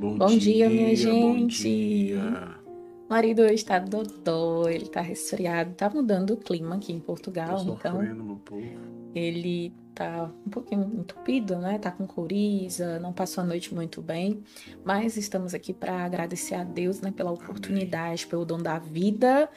Bom, 0.00 0.16
Bom 0.16 0.28
dia, 0.38 0.70
minha 0.70 0.88
bom 0.88 0.94
gente. 0.96 1.62
dia. 1.62 2.56
O 3.06 3.12
marido 3.12 3.42
hoje 3.42 3.62
tá 3.62 3.78
dodô, 3.78 4.66
ele 4.66 4.86
tá 4.88 5.02
resfriado, 5.02 5.74
tá 5.74 5.90
mudando 5.90 6.30
o 6.30 6.36
clima 6.38 6.76
aqui 6.76 6.90
em 6.90 7.00
Tô 7.00 7.04
Portugal, 7.04 7.60
então 7.62 8.00
meu 8.00 8.36
povo. 8.36 8.62
ele 9.14 9.74
tá 9.94 10.30
um 10.46 10.48
pouquinho 10.48 11.00
entupido, 11.00 11.58
né? 11.58 11.78
Tá 11.78 11.90
com 11.90 12.06
coriza, 12.06 12.98
não 12.98 13.12
passou 13.12 13.44
a 13.44 13.46
noite 13.46 13.74
muito 13.74 14.00
bem, 14.00 14.42
mas 14.82 15.18
estamos 15.18 15.52
aqui 15.52 15.74
para 15.74 16.02
agradecer 16.02 16.54
a 16.54 16.64
Deus, 16.64 17.02
né, 17.02 17.10
pela 17.10 17.30
oportunidade, 17.30 18.26
pelo 18.26 18.46
dom 18.46 18.56
da 18.58 18.78
vida. 18.78 19.50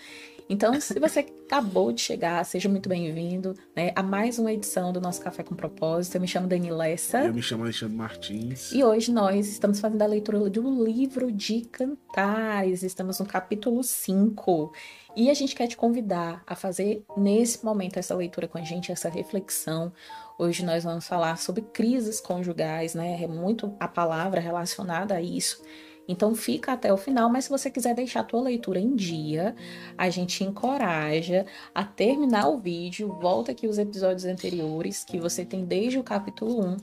Então, 0.49 0.79
se 0.79 0.99
você 0.99 1.19
acabou 1.19 1.91
de 1.91 2.01
chegar, 2.01 2.43
seja 2.45 2.67
muito 2.67 2.89
bem-vindo, 2.89 3.55
né, 3.75 3.91
a 3.95 4.03
mais 4.03 4.37
uma 4.37 4.51
edição 4.51 4.91
do 4.91 4.99
nosso 4.99 5.21
Café 5.21 5.43
com 5.43 5.55
Propósito. 5.55 6.15
Eu 6.15 6.21
me 6.21 6.27
chamo 6.27 6.47
Danilessa. 6.47 7.23
Eu 7.23 7.33
me 7.33 7.41
chamo 7.41 7.63
Alexandre 7.63 7.95
Martins. 7.95 8.71
E 8.71 8.83
hoje 8.83 9.11
nós 9.11 9.47
estamos 9.47 9.79
fazendo 9.79 10.01
a 10.01 10.07
leitura 10.07 10.39
do 10.49 10.83
livro 10.83 11.31
de 11.31 11.61
Cantares. 11.61 12.83
Estamos 12.83 13.19
no 13.19 13.25
capítulo 13.25 13.83
5. 13.83 14.73
E 15.15 15.29
a 15.29 15.33
gente 15.33 15.55
quer 15.55 15.67
te 15.67 15.77
convidar 15.77 16.43
a 16.45 16.55
fazer 16.55 17.05
nesse 17.15 17.63
momento 17.63 17.97
essa 17.97 18.15
leitura 18.15 18.47
com 18.47 18.57
a 18.57 18.63
gente, 18.63 18.91
essa 18.91 19.09
reflexão. 19.09 19.93
Hoje 20.37 20.65
nós 20.65 20.83
vamos 20.83 21.07
falar 21.07 21.37
sobre 21.37 21.61
crises 21.61 22.19
conjugais, 22.19 22.95
né? 22.95 23.21
É 23.21 23.27
muito 23.27 23.73
a 23.79 23.87
palavra 23.87 24.41
relacionada 24.41 25.15
a 25.15 25.21
isso. 25.21 25.61
Então 26.07 26.35
fica 26.35 26.73
até 26.73 26.91
o 26.91 26.97
final, 26.97 27.29
mas 27.29 27.45
se 27.45 27.49
você 27.49 27.69
quiser 27.69 27.95
deixar 27.95 28.21
a 28.21 28.23
tua 28.23 28.41
leitura 28.41 28.79
em 28.79 28.95
dia, 28.95 29.55
a 29.97 30.09
gente 30.09 30.43
encoraja 30.43 31.45
a 31.73 31.83
terminar 31.83 32.49
o 32.49 32.59
vídeo, 32.59 33.17
volta 33.21 33.51
aqui 33.51 33.67
os 33.67 33.77
episódios 33.77 34.25
anteriores 34.25 35.03
que 35.03 35.19
você 35.19 35.45
tem 35.45 35.63
desde 35.65 35.97
o 35.97 36.03
capítulo 36.03 36.65
1 36.65 36.77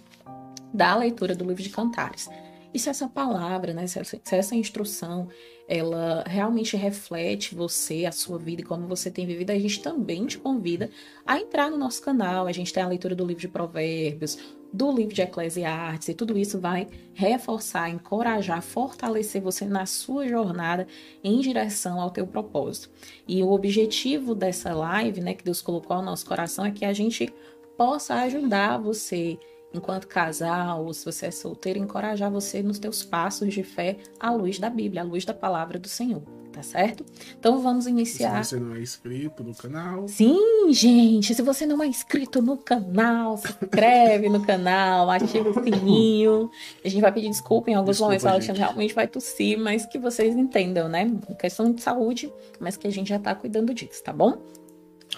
da 0.73 0.97
leitura 0.97 1.34
do 1.34 1.45
livro 1.45 1.62
de 1.62 1.69
Cantares. 1.69 2.28
E 2.73 2.78
se 2.78 2.88
essa 2.88 3.09
palavra, 3.09 3.75
né, 3.75 3.87
se 3.87 3.98
essa, 3.98 4.20
se 4.23 4.37
essa 4.37 4.55
instrução, 4.55 5.28
ela 5.69 6.25
realmente 6.27 6.77
reflete 6.77 7.55
você, 7.55 8.06
a 8.06 8.12
sua 8.12 8.39
vida 8.39 8.62
e 8.62 8.64
como 8.64 8.87
você 8.87 9.11
tem 9.11 9.27
vivido, 9.27 9.50
a 9.50 9.59
gente 9.59 9.83
também 9.83 10.25
te 10.25 10.39
convida 10.39 10.89
a 11.27 11.39
entrar 11.39 11.70
no 11.70 11.77
nosso 11.77 12.00
canal. 12.00 12.47
A 12.47 12.53
gente 12.53 12.72
tem 12.72 12.83
a 12.83 12.89
leitura 12.89 13.14
do 13.14 13.27
livro 13.27 13.41
de 13.41 13.48
Provérbios, 13.48 14.39
do 14.72 14.92
livro 14.92 15.14
de 15.14 15.22
Eclesiastes, 15.22 16.08
e 16.08 16.14
tudo 16.14 16.38
isso 16.38 16.60
vai 16.60 16.86
reforçar, 17.12 17.90
encorajar, 17.90 18.62
fortalecer 18.62 19.42
você 19.42 19.64
na 19.64 19.84
sua 19.86 20.28
jornada 20.28 20.86
em 21.24 21.40
direção 21.40 22.00
ao 22.00 22.10
teu 22.10 22.26
propósito. 22.26 22.91
E 23.26 23.42
o 23.42 23.50
objetivo 23.50 24.34
dessa 24.34 24.72
live, 24.72 25.20
né, 25.20 25.34
que 25.34 25.44
Deus 25.44 25.60
colocou 25.60 25.96
ao 25.96 26.02
nosso 26.02 26.24
coração 26.24 26.64
é 26.64 26.70
que 26.70 26.84
a 26.84 26.92
gente 26.92 27.32
possa 27.76 28.14
ajudar 28.14 28.78
você 28.78 29.38
enquanto 29.72 30.08
casal, 30.08 30.84
ou 30.84 30.92
se 30.92 31.04
você 31.04 31.26
é 31.26 31.30
solteiro, 31.30 31.78
encorajar 31.78 32.30
você 32.30 32.62
nos 32.62 32.78
teus 32.78 33.02
passos 33.02 33.52
de 33.52 33.62
fé 33.62 33.96
à 34.18 34.30
luz 34.32 34.58
da 34.58 34.68
Bíblia, 34.68 35.02
à 35.02 35.04
luz 35.04 35.24
da 35.24 35.34
palavra 35.34 35.78
do 35.78 35.88
Senhor, 35.88 36.22
tá 36.51 36.62
certo? 36.62 37.05
Então 37.39 37.59
vamos 37.59 37.87
iniciar. 37.87 38.43
Se 38.45 38.56
você 38.56 38.61
não 38.61 38.75
é 38.75 38.81
inscrito 38.81 39.45
no 39.45 39.55
canal, 39.55 40.09
Sim, 40.09 40.73
gente, 40.73 41.34
se 41.34 41.43
você 41.43 41.67
não 41.67 41.83
é 41.83 41.87
inscrito 41.87 42.43
no 42.43 42.56
canal, 42.56 43.37
se 43.37 43.48
inscreve 43.48 44.29
no 44.29 44.45
canal, 44.45 45.09
ativa 45.11 45.48
o 45.51 45.65
sininho. 45.65 46.51
A 46.84 46.89
gente 46.89 47.01
vai 47.01 47.12
pedir 47.12 47.28
desculpa 47.28 47.71
em 47.71 47.75
alguns 47.75 47.97
Desculpa, 47.97 48.09
momentos, 48.09 48.27
Alexandre 48.27 48.56
gente. 48.59 48.67
realmente 48.67 48.95
vai 48.95 49.06
tossir, 49.06 49.59
mas 49.59 49.87
que 49.87 49.98
vocês 49.98 50.37
entendam, 50.37 50.89
né? 50.89 51.11
Questão 51.39 51.73
de 51.73 51.81
saúde, 51.83 52.33
mas 52.59 52.77
que 52.77 52.87
a 52.87 52.91
gente 52.91 53.09
já 53.09 53.19
tá 53.19 53.34
cuidando 53.34 53.73
disso, 53.73 54.03
tá 54.03 54.12
bom? 54.12 54.39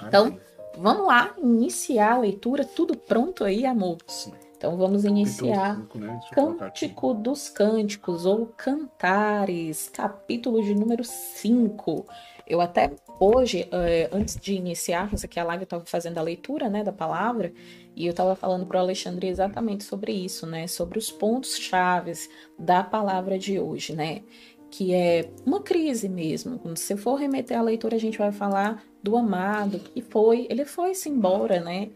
Então, 0.07 0.27
amém. 0.27 0.41
Vamos 0.79 1.07
lá, 1.07 1.35
iniciar 1.37 2.15
a 2.15 2.19
leitura, 2.19 2.65
tudo 2.65 2.97
pronto 2.97 3.45
aí, 3.45 3.67
amor? 3.67 3.99
Sim. 4.07 4.33
Então 4.63 4.77
vamos 4.77 5.05
iniciar. 5.05 5.77
Capítulo 5.77 5.81
cinco, 5.81 5.99
né? 5.99 6.21
Cântico 6.33 7.15
dos 7.15 7.49
Cânticos 7.49 8.25
ou 8.25 8.47
Cantares, 8.47 9.89
capítulo 9.89 10.63
de 10.63 10.73
número 10.73 11.03
5. 11.03 12.07
Eu 12.47 12.61
até 12.61 12.93
hoje, 13.19 13.69
eh, 13.73 14.09
antes 14.13 14.37
de 14.37 14.55
iniciarmos 14.55 15.25
aqui 15.25 15.41
a 15.41 15.43
live, 15.43 15.63
eu 15.63 15.65
estava 15.65 15.85
fazendo 15.85 16.19
a 16.19 16.23
leitura 16.23 16.69
né, 16.69 16.85
da 16.85 16.93
palavra 16.93 17.53
e 17.97 18.07
eu 18.07 18.13
estava 18.13 18.37
falando 18.37 18.65
para 18.65 18.79
o 18.79 18.83
Alexandre 18.83 19.27
exatamente 19.27 19.83
sobre 19.83 20.13
isso, 20.13 20.47
né? 20.47 20.69
Sobre 20.69 20.97
os 20.97 21.11
pontos 21.11 21.57
chaves 21.57 22.31
da 22.57 22.85
palavra 22.85 23.37
de 23.37 23.59
hoje, 23.59 23.97
né? 23.97 24.23
Que 24.71 24.95
é 24.95 25.29
uma 25.45 25.61
crise 25.61 26.09
mesmo. 26.09 26.61
Quando 26.61 26.79
você 26.79 26.97
for 26.97 27.17
remeter 27.17 27.59
à 27.59 27.63
leitura, 27.63 27.97
a 27.97 28.01
gente 28.01 28.17
vai 28.17 28.31
falar 28.31 28.81
do 29.03 29.17
amado 29.17 29.81
que 29.81 30.01
foi, 30.01 30.47
ele 30.49 30.65
foi-se 30.65 31.09
embora, 31.09 31.59
né? 31.59 31.91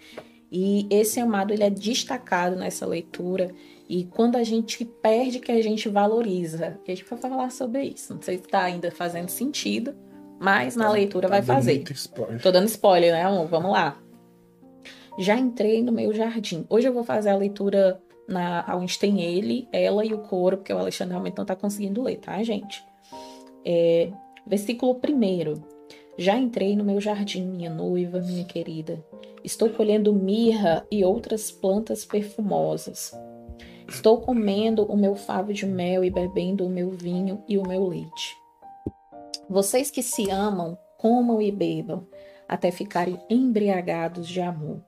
E 0.50 0.86
esse 0.90 1.18
amado 1.18 1.52
ele 1.52 1.64
é 1.64 1.70
destacado 1.70 2.56
nessa 2.56 2.86
leitura. 2.86 3.50
E 3.88 4.04
quando 4.04 4.36
a 4.36 4.44
gente 4.44 4.84
perde, 4.84 5.40
que 5.40 5.50
a 5.50 5.62
gente 5.62 5.88
valoriza. 5.88 6.78
E 6.86 6.92
a 6.92 6.94
gente 6.94 7.08
vai 7.08 7.18
falar 7.18 7.50
sobre 7.50 7.82
isso. 7.84 8.14
Não 8.14 8.22
sei 8.22 8.38
se 8.38 8.44
está 8.44 8.62
ainda 8.62 8.90
fazendo 8.90 9.28
sentido, 9.28 9.94
mas 10.40 10.76
na 10.76 10.90
leitura 10.90 11.28
vai 11.28 11.40
Tá 11.40 11.54
dando 11.54 11.56
fazer. 11.56 11.84
Tô 12.42 12.50
dando 12.50 12.66
spoiler, 12.66 13.12
né, 13.12 13.22
amor? 13.22 13.46
Vamos 13.48 13.72
lá. 13.72 14.00
Já 15.18 15.36
entrei 15.36 15.82
no 15.82 15.92
meu 15.92 16.12
jardim. 16.12 16.66
Hoje 16.68 16.86
eu 16.86 16.92
vou 16.92 17.02
fazer 17.02 17.30
a 17.30 17.36
leitura 17.36 18.00
na, 18.28 18.64
onde 18.76 18.98
tem 18.98 19.22
ele, 19.22 19.68
ela 19.72 20.04
e 20.04 20.12
o 20.12 20.18
coro, 20.18 20.58
porque 20.58 20.72
o 20.72 20.78
Alexandre 20.78 21.12
realmente 21.12 21.38
não 21.38 21.44
tá 21.44 21.56
conseguindo 21.56 22.02
ler, 22.02 22.18
tá, 22.18 22.42
gente? 22.42 22.84
É, 23.64 24.10
versículo 24.46 24.92
1. 24.94 25.76
Já 26.18 26.36
entrei 26.36 26.74
no 26.76 26.84
meu 26.84 27.00
jardim, 27.00 27.46
minha 27.46 27.70
noiva, 27.70 28.20
minha 28.20 28.44
querida. 28.44 29.04
Estou 29.46 29.70
colhendo 29.70 30.12
mirra 30.12 30.84
e 30.90 31.04
outras 31.04 31.52
plantas 31.52 32.04
perfumosas. 32.04 33.12
Estou 33.88 34.20
comendo 34.20 34.82
o 34.86 34.96
meu 34.96 35.14
favo 35.14 35.52
de 35.52 35.64
mel 35.64 36.02
e 36.02 36.10
bebendo 36.10 36.66
o 36.66 36.68
meu 36.68 36.90
vinho 36.90 37.40
e 37.46 37.56
o 37.56 37.62
meu 37.64 37.86
leite. 37.86 38.36
Vocês 39.48 39.88
que 39.88 40.02
se 40.02 40.28
amam, 40.32 40.76
comam 40.98 41.40
e 41.40 41.52
bebam, 41.52 42.04
até 42.48 42.72
ficarem 42.72 43.20
embriagados 43.30 44.26
de 44.26 44.40
amor. 44.40 44.82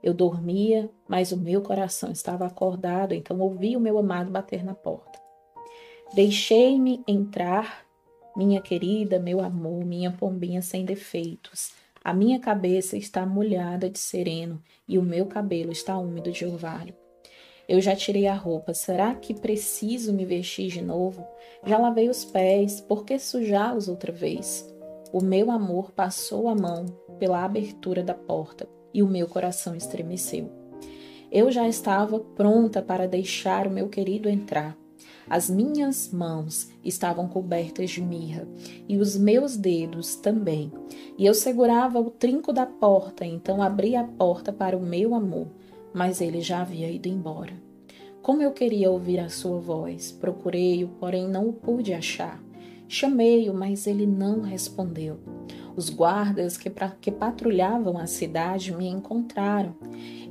Eu 0.00 0.14
dormia, 0.14 0.88
mas 1.08 1.32
o 1.32 1.36
meu 1.36 1.60
coração 1.60 2.12
estava 2.12 2.46
acordado, 2.46 3.12
então 3.12 3.40
ouvi 3.40 3.76
o 3.76 3.80
meu 3.80 3.98
amado 3.98 4.30
bater 4.30 4.64
na 4.64 4.72
porta. 4.72 5.18
Deixei-me 6.14 7.02
entrar, 7.08 7.84
minha 8.36 8.62
querida, 8.62 9.18
meu 9.18 9.40
amor, 9.40 9.84
minha 9.84 10.12
pombinha 10.12 10.62
sem 10.62 10.84
defeitos. 10.84 11.72
A 12.02 12.14
minha 12.14 12.38
cabeça 12.38 12.96
está 12.96 13.26
molhada 13.26 13.90
de 13.90 13.98
sereno 13.98 14.62
e 14.88 14.98
o 14.98 15.02
meu 15.02 15.26
cabelo 15.26 15.70
está 15.70 15.98
úmido 15.98 16.32
de 16.32 16.46
orvalho. 16.46 16.94
Eu 17.68 17.78
já 17.78 17.94
tirei 17.94 18.26
a 18.26 18.34
roupa, 18.34 18.72
será 18.72 19.14
que 19.14 19.34
preciso 19.34 20.12
me 20.12 20.24
vestir 20.24 20.70
de 20.70 20.80
novo? 20.80 21.26
Já 21.64 21.76
lavei 21.76 22.08
os 22.08 22.24
pés, 22.24 22.80
por 22.80 23.04
que 23.04 23.18
sujá-los 23.18 23.86
outra 23.86 24.10
vez? 24.10 24.66
O 25.12 25.20
meu 25.22 25.50
amor 25.50 25.92
passou 25.92 26.48
a 26.48 26.54
mão 26.54 26.86
pela 27.18 27.44
abertura 27.44 28.02
da 28.02 28.14
porta 28.14 28.66
e 28.94 29.02
o 29.02 29.06
meu 29.06 29.28
coração 29.28 29.76
estremeceu. 29.76 30.50
Eu 31.30 31.52
já 31.52 31.68
estava 31.68 32.18
pronta 32.18 32.80
para 32.80 33.06
deixar 33.06 33.66
o 33.66 33.70
meu 33.70 33.90
querido 33.90 34.28
entrar. 34.28 34.79
As 35.30 35.48
minhas 35.48 36.10
mãos 36.12 36.68
estavam 36.84 37.28
cobertas 37.28 37.90
de 37.90 38.02
mirra 38.02 38.48
e 38.88 38.96
os 38.96 39.16
meus 39.16 39.56
dedos 39.56 40.16
também. 40.16 40.72
E 41.16 41.24
eu 41.24 41.32
segurava 41.32 42.00
o 42.00 42.10
trinco 42.10 42.52
da 42.52 42.66
porta, 42.66 43.24
então 43.24 43.62
abri 43.62 43.94
a 43.94 44.02
porta 44.02 44.52
para 44.52 44.76
o 44.76 44.82
meu 44.82 45.14
amor, 45.14 45.46
mas 45.94 46.20
ele 46.20 46.40
já 46.40 46.62
havia 46.62 46.90
ido 46.90 47.08
embora. 47.08 47.52
Como 48.20 48.42
eu 48.42 48.50
queria 48.50 48.90
ouvir 48.90 49.20
a 49.20 49.28
sua 49.28 49.60
voz, 49.60 50.10
procurei-o, 50.10 50.88
porém 50.88 51.28
não 51.28 51.48
o 51.48 51.52
pude 51.52 51.94
achar. 51.94 52.42
Chamei-o, 52.92 53.54
mas 53.54 53.86
ele 53.86 54.04
não 54.04 54.40
respondeu. 54.40 55.20
Os 55.76 55.88
guardas 55.88 56.56
que, 56.56 56.68
que 57.00 57.12
patrulhavam 57.12 57.96
a 57.96 58.04
cidade 58.08 58.74
me 58.74 58.88
encontraram. 58.88 59.76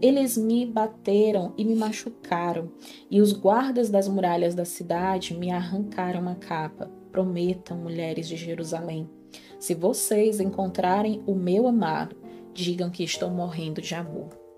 Eles 0.02 0.36
me 0.36 0.66
bateram 0.66 1.54
e 1.58 1.64
me 1.64 1.74
machucaram, 1.74 2.70
e 3.10 3.22
os 3.22 3.32
guardas 3.32 3.90
das 3.90 4.10
muralhas 4.10 4.56
da 4.56 4.66
cidade 4.66 5.34
me 5.34 5.50
arrancaram 5.50 6.28
a 6.28 6.36
capa. 6.36 6.92
Prometam, 7.14 7.78
mulheres 7.78 8.28
de 8.28 8.36
Jerusalém, 8.36 9.10
se 9.58 9.74
vocês 9.74 10.42
encontrarem 10.42 11.24
o 11.26 11.34
meu 11.34 11.66
amado, 11.66 12.18
digam 12.54 12.90
que 12.90 13.06
estou 13.06 13.30
morrendo 13.30 13.82
de 13.82 13.96
amor. 13.96 14.49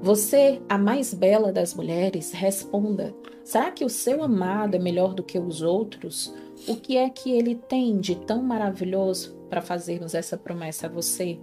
Você, 0.00 0.60
a 0.68 0.78
mais 0.78 1.12
bela 1.12 1.52
das 1.52 1.74
mulheres, 1.74 2.32
responda: 2.32 3.14
será 3.44 3.70
que 3.70 3.84
o 3.84 3.88
seu 3.88 4.22
amado 4.22 4.74
é 4.74 4.78
melhor 4.78 5.14
do 5.14 5.22
que 5.22 5.38
os 5.38 5.62
outros? 5.62 6.34
O 6.66 6.76
que 6.76 6.96
é 6.96 7.08
que 7.10 7.30
ele 7.30 7.54
tem 7.54 8.00
de 8.00 8.14
tão 8.14 8.42
maravilhoso 8.42 9.36
para 9.50 9.60
fazermos 9.60 10.14
essa 10.14 10.36
promessa 10.36 10.86
a 10.86 10.90
você? 10.90 11.38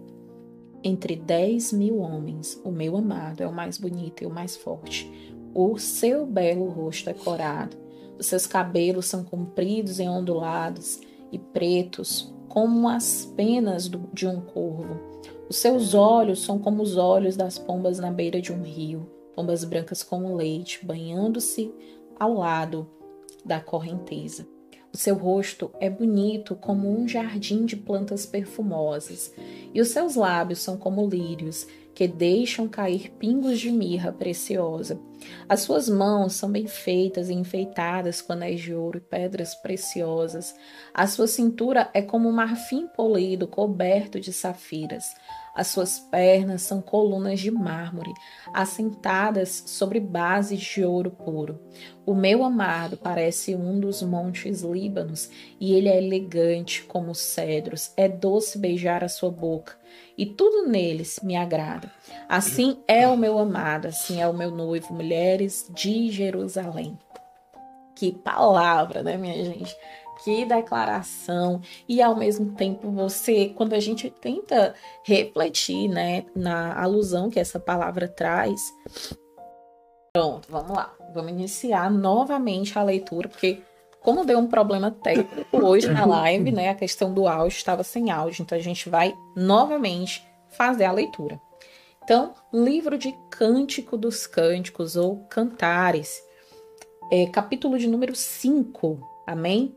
Entre 0.84 1.16
dez 1.16 1.74
mil 1.74 1.98
homens, 2.00 2.60
o 2.63 2.72
meu 2.72 2.96
amado 2.96 3.42
é 3.42 3.48
o 3.48 3.54
mais 3.54 3.78
bonito 3.78 4.24
e 4.24 4.25
o 4.25 4.30
mais 4.30 4.56
forte. 4.56 5.12
O 5.54 5.78
seu 5.78 6.25
belo 6.25 6.69
rosto 6.69 7.10
é 7.10 7.13
corado, 7.13 7.75
os 8.18 8.28
seus 8.28 8.48
cabelos 8.48 9.07
são 9.07 9.24
compridos 9.24 10.00
e 10.00 10.04
ondulados 10.04 11.02
e 11.31 11.38
pretos, 11.38 12.34
como 12.50 12.90
as 12.90 13.25
penas 13.38 13.88
do- 13.88 14.10
de 14.12 14.28
um 14.28 14.42
corvo. 14.42 15.00
Os 15.48 15.57
seus 15.57 15.94
olhos 15.94 16.42
são 16.42 16.60
como 16.60 16.84
os 16.84 16.98
olhos 16.98 17.38
das 17.38 17.57
pombas 17.57 18.00
na 18.00 18.12
beira 18.12 18.42
de 18.42 18.51
um 18.51 18.62
rio, 18.62 19.10
pombas 19.36 19.63
brancas 19.63 20.04
como 20.04 20.36
leite, 20.36 20.86
banhando-se 20.86 21.72
ao 22.19 22.34
lado 22.34 22.88
da 23.46 23.60
correnteza. 23.62 24.46
O 24.92 24.98
seu 24.98 25.16
rosto 25.16 25.72
é 25.80 25.90
bonito 25.90 26.56
como 26.56 26.90
um 26.90 27.07
jardim 27.07 27.63
de 27.63 27.78
plantas 27.78 28.25
perfumosas, 28.25 29.31
e 29.74 29.80
os 29.80 29.90
seus 29.90 30.16
lábios 30.16 30.60
são 30.60 30.78
como 30.78 31.07
lírios 31.07 31.68
que 31.94 32.07
deixam 32.07 32.68
cair 32.68 33.12
pingos 33.12 33.59
de 33.59 33.71
mirra 33.71 34.12
preciosa. 34.12 35.00
As 35.47 35.62
suas 35.62 35.89
mãos 35.89 36.33
são 36.33 36.50
bem 36.50 36.68
feitas 36.68 37.30
e 37.30 37.33
enfeitadas 37.33 38.21
com 38.21 38.33
anéis 38.33 38.62
de 38.62 38.74
ouro 38.74 39.00
e 39.00 39.01
pedras 39.01 39.53
preciosas. 39.56 40.56
A 40.94 41.07
sua 41.07 41.27
cintura 41.27 41.89
é 41.94 42.01
como 42.01 42.30
um 42.30 42.33
marfim 42.33 42.88
polido 42.88 43.47
coberto 43.47 44.19
de 44.19 44.31
safiras. 44.31 45.13
As 45.53 45.68
suas 45.68 46.00
pernas 46.00 46.62
são 46.62 46.81
colunas 46.81 47.39
de 47.41 47.51
mármore, 47.51 48.13
assentadas 48.53 49.63
sobre 49.68 50.00
bases 50.00 50.62
de 50.62 50.85
ouro 50.85 51.12
puro. 51.12 51.59
O 52.06 52.15
meu 52.15 52.45
amado 52.45 52.95
parece 52.95 53.56
um 53.56 53.77
dos 53.77 54.01
montes 54.01 54.62
Líbanos, 54.62 55.30
e 55.59 55.74
ele 55.74 55.89
é 55.89 55.97
elegante 55.97 56.83
como 56.83 57.12
os 57.12 57.19
cedros. 57.19 57.92
É 57.97 58.07
doce 58.07 58.57
beijar 58.57 59.03
a 59.03 59.09
sua 59.09 59.30
boca, 59.30 59.77
e 60.19 60.25
tudo 60.25 60.68
neles 60.68 61.21
me 61.24 61.38
agrada. 61.38 61.89
Assim 62.27 62.83
é 62.86 63.07
o 63.07 63.16
meu 63.16 63.39
amado, 63.39 63.88
assim 63.88 64.21
é 64.21 64.27
o 64.27 64.33
meu 64.33 64.51
noivo, 64.51 64.94
mulheres 64.94 65.71
de 65.74 66.12
Jerusalém. 66.12 67.00
Que 67.95 68.12
palavra, 68.12 69.01
né, 69.01 69.16
minha 69.16 69.45
gente? 69.45 69.74
que 70.21 70.44
declaração 70.44 71.62
e 71.88 72.01
ao 72.01 72.13
mesmo 72.13 72.54
tempo 72.54 72.92
você, 72.92 73.54
quando 73.56 73.71
a 73.71 73.80
gente 73.80 74.10
tenta 74.10 74.75
refletir, 75.06 75.88
né, 75.88 76.25
na 76.36 76.77
alusão 76.77 77.30
que 77.30 77.39
essa 77.39 77.57
palavra 77.57 78.06
traz. 78.06 78.62
Pronto, 80.12 80.45
vamos 80.51 80.75
lá. 80.75 80.94
Vamos 81.13 81.31
iniciar 81.31 81.89
novamente 81.89 82.77
a 82.77 82.83
leitura, 82.83 83.30
porque 83.30 83.62
como 84.01 84.25
deu 84.25 84.40
um 84.40 84.48
problema 84.48 84.92
técnico 84.92 85.57
hoje 85.66 85.90
na 85.90 86.06
live, 86.06 86.51
né, 86.51 86.69
a 86.69 86.75
questão 86.75 87.13
do 87.13 87.28
áudio 87.28 87.56
estava 87.56 87.84
sem 87.84 88.12
áudio, 88.12 88.42
então 88.42 88.57
a 88.57 88.62
gente 88.62 88.90
vai 88.90 89.13
novamente 89.36 90.25
fazer 90.50 90.86
a 90.86 90.92
leitura. 90.92 91.40
Então, 92.04 92.34
livro 92.51 92.98
de 92.98 93.13
Cântico 93.30 93.96
dos 93.96 94.25
Cânticos 94.25 94.96
ou 94.96 95.18
Cantares, 95.30 96.24
é, 97.12 97.28
capítulo 97.28 97.78
de 97.78 97.88
número 97.88 98.16
5, 98.16 99.00
amém? 99.28 99.75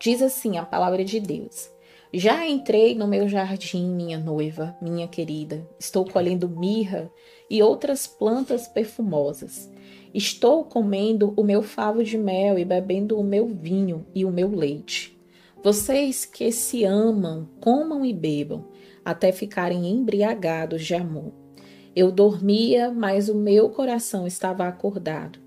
Diz 0.00 0.20
assim 0.20 0.58
a 0.58 0.64
palavra 0.64 1.04
de 1.04 1.20
Deus: 1.20 1.70
Já 2.16 2.46
entrei 2.46 2.94
no 2.94 3.08
meu 3.08 3.28
jardim, 3.28 3.90
minha 3.90 4.20
noiva, 4.20 4.76
minha 4.80 5.08
querida. 5.08 5.68
Estou 5.80 6.04
colhendo 6.04 6.48
mirra 6.48 7.10
e 7.50 7.60
outras 7.60 8.06
plantas 8.06 8.68
perfumosas. 8.68 9.68
Estou 10.14 10.64
comendo 10.64 11.34
o 11.36 11.42
meu 11.42 11.60
favo 11.60 12.04
de 12.04 12.16
mel 12.16 12.56
e 12.56 12.64
bebendo 12.64 13.18
o 13.18 13.24
meu 13.24 13.48
vinho 13.48 14.06
e 14.14 14.24
o 14.24 14.30
meu 14.30 14.48
leite. 14.48 15.18
Vocês 15.60 16.24
que 16.24 16.52
se 16.52 16.84
amam, 16.84 17.48
comam 17.60 18.06
e 18.06 18.12
bebam, 18.12 18.64
até 19.04 19.32
ficarem 19.32 19.90
embriagados 19.90 20.84
de 20.84 20.94
amor. 20.94 21.32
Eu 21.96 22.12
dormia, 22.12 22.92
mas 22.92 23.28
o 23.28 23.34
meu 23.34 23.70
coração 23.70 24.24
estava 24.24 24.68
acordado. 24.68 25.40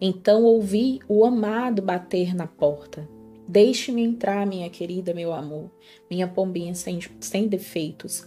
Então 0.00 0.44
ouvi 0.44 0.98
o 1.06 1.26
amado 1.26 1.82
bater 1.82 2.34
na 2.34 2.46
porta. 2.46 3.06
Deixe-me 3.48 4.02
entrar, 4.02 4.44
minha 4.44 4.68
querida, 4.68 5.14
meu 5.14 5.32
amor, 5.32 5.70
minha 6.10 6.26
pombinha 6.26 6.74
sem, 6.74 6.98
sem 7.20 7.46
defeitos. 7.46 8.26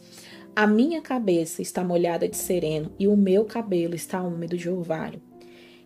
A 0.55 0.65
minha 0.65 1.01
cabeça 1.01 1.61
está 1.61 1.83
molhada 1.83 2.27
de 2.27 2.37
sereno 2.37 2.93
e 2.97 3.05
o 3.05 3.17
meu 3.17 3.43
cabelo 3.43 3.95
está 3.95 4.23
úmido 4.23 4.57
de 4.57 4.69
orvalho. 4.69 5.21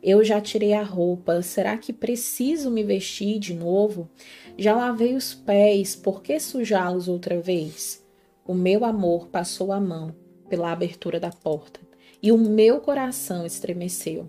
Eu 0.03 0.24
já 0.24 0.39
tirei 0.39 0.74
a 0.74 0.83
roupa, 0.83 1.41
será 1.41 1.77
que 1.77 1.91
preciso 1.91 2.69
me 2.69 2.83
vestir 2.83 3.39
de 3.39 3.56
novo? 3.56 4.07
Já 4.56 4.75
lavei 4.75 5.15
os 5.15 5.33
pés, 5.33 5.95
por 5.95 6.21
que 6.21 6.39
sujá-los 6.39 7.07
outra 7.07 7.41
vez? 7.41 8.06
O 8.45 8.53
meu 8.53 8.86
amor 8.86 9.29
passou 9.29 9.71
a 9.71 9.79
mão 9.79 10.13
pela 10.47 10.71
abertura 10.71 11.19
da 11.19 11.31
porta 11.31 11.79
e 12.21 12.31
o 12.31 12.38
meu 12.38 12.81
coração 12.81 13.45
estremeceu. 13.45 14.27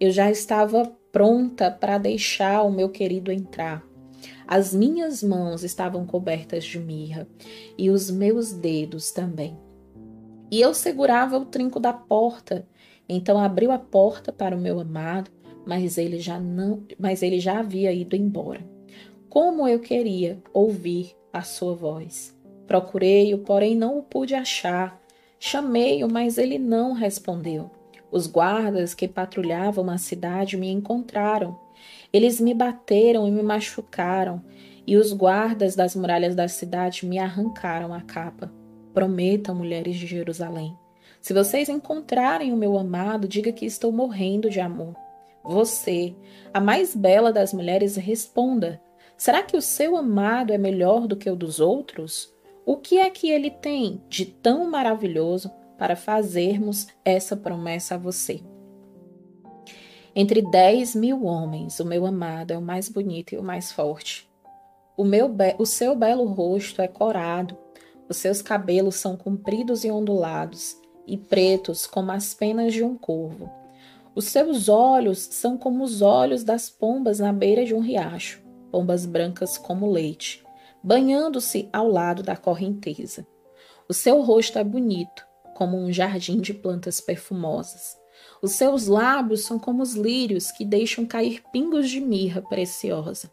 Eu 0.00 0.10
já 0.10 0.30
estava 0.30 0.90
pronta 1.10 1.70
para 1.70 1.98
deixar 1.98 2.62
o 2.62 2.70
meu 2.70 2.88
querido 2.88 3.30
entrar 3.30 3.91
as 4.46 4.74
minhas 4.74 5.22
mãos 5.22 5.62
estavam 5.62 6.06
cobertas 6.06 6.64
de 6.64 6.78
mirra 6.78 7.26
e 7.76 7.90
os 7.90 8.10
meus 8.10 8.52
dedos 8.52 9.10
também. 9.10 9.56
E 10.50 10.60
eu 10.60 10.74
segurava 10.74 11.38
o 11.38 11.46
trinco 11.46 11.80
da 11.80 11.92
porta. 11.92 12.66
Então 13.08 13.38
abriu 13.38 13.72
a 13.72 13.78
porta 13.78 14.32
para 14.32 14.56
o 14.56 14.60
meu 14.60 14.78
amado, 14.78 15.30
mas 15.66 15.96
ele 15.96 16.18
já 16.18 16.38
não, 16.38 16.82
mas 16.98 17.22
ele 17.22 17.40
já 17.40 17.58
havia 17.58 17.92
ido 17.92 18.14
embora. 18.14 18.60
Como 19.28 19.66
eu 19.66 19.80
queria 19.80 20.42
ouvir 20.52 21.16
a 21.32 21.42
sua 21.42 21.74
voz. 21.74 22.36
Procurei-o, 22.66 23.38
porém 23.38 23.74
não 23.74 23.98
o 23.98 24.02
pude 24.02 24.34
achar. 24.34 25.00
Chamei-o, 25.38 26.08
mas 26.10 26.36
ele 26.36 26.58
não 26.58 26.92
respondeu. 26.92 27.70
Os 28.10 28.26
guardas 28.26 28.92
que 28.92 29.08
patrulhavam 29.08 29.88
a 29.88 29.96
cidade 29.96 30.56
me 30.56 30.70
encontraram 30.70 31.58
eles 32.12 32.40
me 32.40 32.52
bateram 32.52 33.26
e 33.26 33.30
me 33.30 33.42
machucaram, 33.42 34.44
e 34.86 34.96
os 34.96 35.12
guardas 35.12 35.74
das 35.74 35.94
muralhas 35.94 36.34
da 36.34 36.48
cidade 36.48 37.06
me 37.06 37.18
arrancaram 37.18 37.94
a 37.94 38.00
capa. 38.02 38.52
Prometam, 38.92 39.54
mulheres 39.54 39.96
de 39.96 40.06
Jerusalém. 40.06 40.76
Se 41.20 41.32
vocês 41.32 41.68
encontrarem 41.68 42.52
o 42.52 42.56
meu 42.56 42.76
amado, 42.76 43.28
diga 43.28 43.52
que 43.52 43.64
estou 43.64 43.92
morrendo 43.92 44.50
de 44.50 44.60
amor. 44.60 44.94
Você, 45.44 46.14
a 46.52 46.60
mais 46.60 46.94
bela 46.94 47.32
das 47.32 47.52
mulheres, 47.52 47.96
responda: 47.96 48.80
Será 49.16 49.42
que 49.42 49.56
o 49.56 49.62
seu 49.62 49.96
amado 49.96 50.52
é 50.52 50.58
melhor 50.58 51.06
do 51.06 51.16
que 51.16 51.30
o 51.30 51.36
dos 51.36 51.60
outros? 51.60 52.32
O 52.66 52.76
que 52.76 52.98
é 52.98 53.08
que 53.08 53.30
ele 53.30 53.50
tem 53.50 54.02
de 54.08 54.26
tão 54.26 54.68
maravilhoso 54.68 55.50
para 55.78 55.96
fazermos 55.96 56.88
essa 57.04 57.36
promessa 57.36 57.94
a 57.94 57.98
você? 57.98 58.40
Entre 60.14 60.42
dez 60.42 60.94
mil 60.94 61.24
homens, 61.24 61.80
o 61.80 61.86
meu 61.86 62.04
amado 62.04 62.52
é 62.52 62.58
o 62.58 62.62
mais 62.62 62.86
bonito 62.86 63.34
e 63.34 63.38
o 63.38 63.42
mais 63.42 63.72
forte. 63.72 64.30
O, 64.94 65.04
meu 65.04 65.34
o 65.58 65.64
seu 65.64 65.96
belo 65.96 66.24
rosto 66.24 66.82
é 66.82 66.88
corado, 66.88 67.56
os 68.10 68.18
seus 68.18 68.42
cabelos 68.42 68.96
são 68.96 69.16
compridos 69.16 69.84
e 69.84 69.90
ondulados, 69.90 70.76
e 71.06 71.16
pretos 71.16 71.86
como 71.86 72.12
as 72.12 72.34
penas 72.34 72.74
de 72.74 72.84
um 72.84 72.94
corvo. 72.94 73.50
Os 74.14 74.26
seus 74.26 74.68
olhos 74.68 75.18
são 75.18 75.56
como 75.56 75.82
os 75.82 76.02
olhos 76.02 76.44
das 76.44 76.68
pombas 76.68 77.18
na 77.18 77.32
beira 77.32 77.64
de 77.64 77.74
um 77.74 77.80
riacho, 77.80 78.42
pombas 78.70 79.06
brancas 79.06 79.56
como 79.56 79.90
leite, 79.90 80.44
banhando-se 80.84 81.70
ao 81.72 81.88
lado 81.88 82.22
da 82.22 82.36
correnteza. 82.36 83.26
O 83.88 83.94
seu 83.94 84.20
rosto 84.20 84.58
é 84.58 84.64
bonito, 84.64 85.26
como 85.54 85.78
um 85.78 85.90
jardim 85.90 86.38
de 86.38 86.52
plantas 86.52 87.00
perfumosas. 87.00 88.01
Os 88.40 88.52
seus 88.52 88.86
lábios 88.86 89.44
são 89.44 89.58
como 89.58 89.82
os 89.82 89.94
lírios 89.94 90.50
que 90.50 90.64
deixam 90.64 91.06
cair 91.06 91.42
pingos 91.52 91.88
de 91.88 92.00
mirra 92.00 92.42
preciosa. 92.42 93.30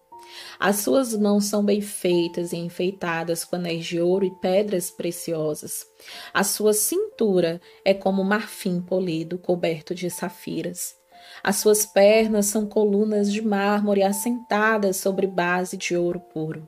As 0.60 0.78
suas 0.78 1.16
mãos 1.16 1.46
são 1.46 1.64
bem 1.64 1.82
feitas 1.82 2.54
e 2.54 2.58
enfeitadas 2.58 3.44
com 3.44 3.56
anéis 3.56 3.86
de 3.86 4.00
ouro 4.00 4.26
e 4.26 4.32
pedras 4.32 4.92
preciosas. 4.92 5.86
A 6.34 6.44
sua 6.44 6.74
cintura 6.74 7.60
é 7.84 7.94
como 7.94 8.24
marfim 8.24 8.82
polido 8.82 9.38
coberto 9.38 9.96
de 9.96 10.10
safiras. 10.10 10.96
As 11.44 11.58
suas 11.58 11.86
pernas 11.86 12.48
são 12.48 12.66
colunas 12.66 13.32
de 13.32 13.42
mármore 13.42 14.04
assentadas 14.04 14.98
sobre 14.98 15.28
base 15.28 15.78
de 15.78 15.96
ouro 15.96 16.20
puro. 16.20 16.68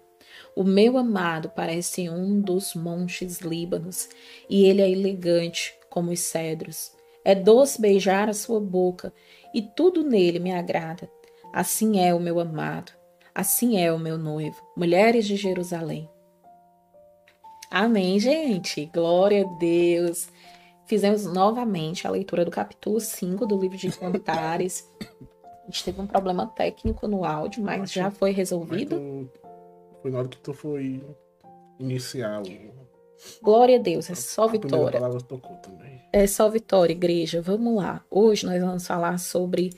O 0.55 0.63
meu 0.63 0.97
amado 0.97 1.49
parece 1.55 2.09
um 2.09 2.39
dos 2.41 2.73
montes 2.73 3.39
Líbanos, 3.39 4.09
e 4.49 4.65
ele 4.65 4.81
é 4.81 4.89
elegante 4.89 5.73
como 5.89 6.11
os 6.11 6.19
cedros. 6.19 6.91
É 7.23 7.35
doce 7.35 7.79
beijar 7.79 8.29
a 8.29 8.33
sua 8.33 8.59
boca, 8.59 9.13
e 9.53 9.61
tudo 9.61 10.03
nele 10.03 10.39
me 10.39 10.51
agrada. 10.51 11.09
Assim 11.53 11.99
é 11.99 12.13
o 12.13 12.19
meu 12.19 12.39
amado, 12.39 12.91
assim 13.35 13.77
é 13.77 13.91
o 13.91 13.99
meu 13.99 14.17
noivo, 14.17 14.61
mulheres 14.75 15.25
de 15.25 15.35
Jerusalém. 15.35 16.09
Amém, 17.69 18.19
gente. 18.19 18.85
Glória 18.93 19.45
a 19.45 19.57
Deus. 19.57 20.27
Fizemos 20.85 21.25
novamente 21.25 22.05
a 22.05 22.09
leitura 22.09 22.43
do 22.43 22.51
capítulo 22.51 22.99
5 22.99 23.45
do 23.45 23.57
livro 23.57 23.77
de 23.77 23.89
Cantares. 23.97 24.85
A 25.63 25.65
gente 25.65 25.85
teve 25.85 26.01
um 26.01 26.07
problema 26.07 26.47
técnico 26.47 27.07
no 27.07 27.23
áudio, 27.23 27.63
mas 27.63 27.89
já 27.89 28.11
foi 28.11 28.31
resolvido. 28.31 29.29
Foi 30.01 30.11
na 30.11 30.19
hora 30.19 30.27
que 30.27 30.37
tu 30.37 30.53
foi 30.53 31.01
iniciar 31.79 32.41
o 32.41 32.90
Glória 33.41 33.77
a 33.77 33.81
Deus, 33.81 34.09
é 34.09 34.15
só 34.15 34.47
vitória. 34.47 34.99
É 36.11 36.27
só 36.27 36.49
vitória, 36.49 36.93
igreja. 36.93 37.41
Vamos 37.41 37.75
lá. 37.75 38.03
Hoje 38.09 38.45
nós 38.45 38.61
vamos 38.61 38.85
falar 38.85 39.17
sobre 39.17 39.71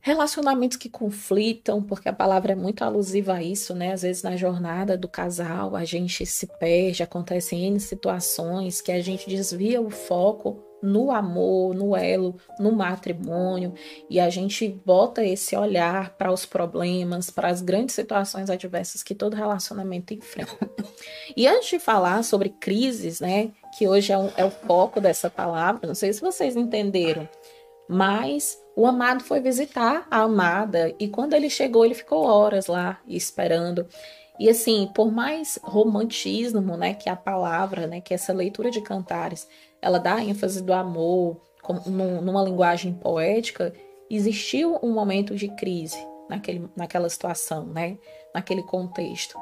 relacionamentos 0.00 0.76
que 0.76 0.88
conflitam, 0.88 1.80
porque 1.82 2.08
a 2.08 2.12
palavra 2.12 2.52
é 2.52 2.56
muito 2.56 2.82
alusiva 2.82 3.34
a 3.34 3.42
isso, 3.42 3.74
né? 3.74 3.92
Às 3.92 4.02
vezes 4.02 4.22
na 4.22 4.36
jornada 4.36 4.96
do 4.96 5.08
casal 5.08 5.76
a 5.76 5.84
gente 5.84 6.26
se 6.26 6.46
perde, 6.58 7.02
acontecem 7.02 7.66
N 7.66 7.78
situações 7.78 8.80
que 8.80 8.90
a 8.90 9.00
gente 9.00 9.28
desvia 9.28 9.80
o 9.80 9.90
foco 9.90 10.71
no 10.82 11.12
amor, 11.12 11.74
no 11.74 11.94
elo, 11.94 12.36
no 12.58 12.72
matrimônio, 12.72 13.72
e 14.10 14.18
a 14.18 14.28
gente 14.28 14.68
bota 14.68 15.24
esse 15.24 15.54
olhar 15.56 16.10
para 16.16 16.32
os 16.32 16.44
problemas, 16.44 17.30
para 17.30 17.48
as 17.48 17.62
grandes 17.62 17.94
situações 17.94 18.50
adversas 18.50 19.02
que 19.02 19.14
todo 19.14 19.36
relacionamento 19.36 20.12
enfrenta. 20.12 20.52
E 21.34 21.46
antes 21.46 21.70
de 21.70 21.78
falar 21.78 22.22
sobre 22.24 22.50
crises, 22.50 23.20
né, 23.20 23.52
que 23.76 23.88
hoje 23.88 24.12
é, 24.12 24.18
um, 24.18 24.30
é 24.36 24.44
o 24.44 24.50
foco 24.50 25.00
dessa 25.00 25.30
palavra, 25.30 25.86
não 25.86 25.94
sei 25.94 26.12
se 26.12 26.20
vocês 26.20 26.56
entenderam, 26.56 27.26
mas 27.88 28.58
o 28.76 28.86
amado 28.86 29.24
foi 29.24 29.40
visitar 29.40 30.06
a 30.10 30.22
amada 30.22 30.94
e 30.98 31.08
quando 31.08 31.34
ele 31.34 31.48
chegou, 31.48 31.84
ele 31.84 31.94
ficou 31.94 32.24
horas 32.24 32.66
lá 32.66 33.00
esperando. 33.06 33.86
E 34.38 34.48
assim, 34.48 34.90
por 34.94 35.12
mais 35.12 35.58
romantismo, 35.62 36.76
né, 36.76 36.94
que 36.94 37.08
a 37.08 37.16
palavra, 37.16 37.86
né, 37.86 38.00
que 38.00 38.14
essa 38.14 38.32
leitura 38.32 38.70
de 38.70 38.80
cantares, 38.80 39.46
ela 39.82 39.98
dá 39.98 40.22
ênfase 40.22 40.62
do 40.62 40.72
amor, 40.72 41.40
como, 41.60 41.80
numa 41.90 42.42
linguagem 42.42 42.94
poética, 42.94 43.72
existiu 44.08 44.78
um 44.82 44.92
momento 44.92 45.34
de 45.34 45.48
crise 45.56 45.98
naquele, 46.28 46.68
naquela 46.76 47.08
situação, 47.08 47.66
né, 47.66 47.98
naquele 48.34 48.62
contexto. 48.62 49.36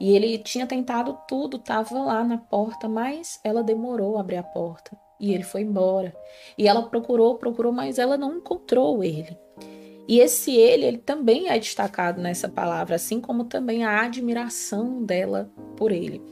E 0.00 0.14
ele 0.14 0.38
tinha 0.38 0.66
tentado 0.66 1.18
tudo, 1.28 1.58
estava 1.58 1.98
lá 1.98 2.24
na 2.24 2.38
porta, 2.38 2.88
mas 2.88 3.38
ela 3.44 3.62
demorou 3.62 4.16
a 4.16 4.20
abrir 4.20 4.36
a 4.36 4.42
porta 4.42 4.96
e 5.18 5.32
ele 5.32 5.42
foi 5.42 5.62
embora. 5.62 6.14
E 6.56 6.68
ela 6.68 6.82
procurou, 6.82 7.36
procurou, 7.36 7.72
mas 7.72 7.98
ela 7.98 8.16
não 8.16 8.36
encontrou 8.36 9.02
ele. 9.02 9.36
E 10.08 10.20
esse 10.20 10.54
ele, 10.54 10.84
ele 10.84 10.98
também 10.98 11.48
é 11.48 11.58
destacado 11.58 12.20
nessa 12.20 12.48
palavra, 12.48 12.94
assim 12.94 13.20
como 13.20 13.44
também 13.44 13.84
a 13.84 14.02
admiração 14.02 15.02
dela 15.02 15.50
por 15.76 15.90
ele. 15.90 16.22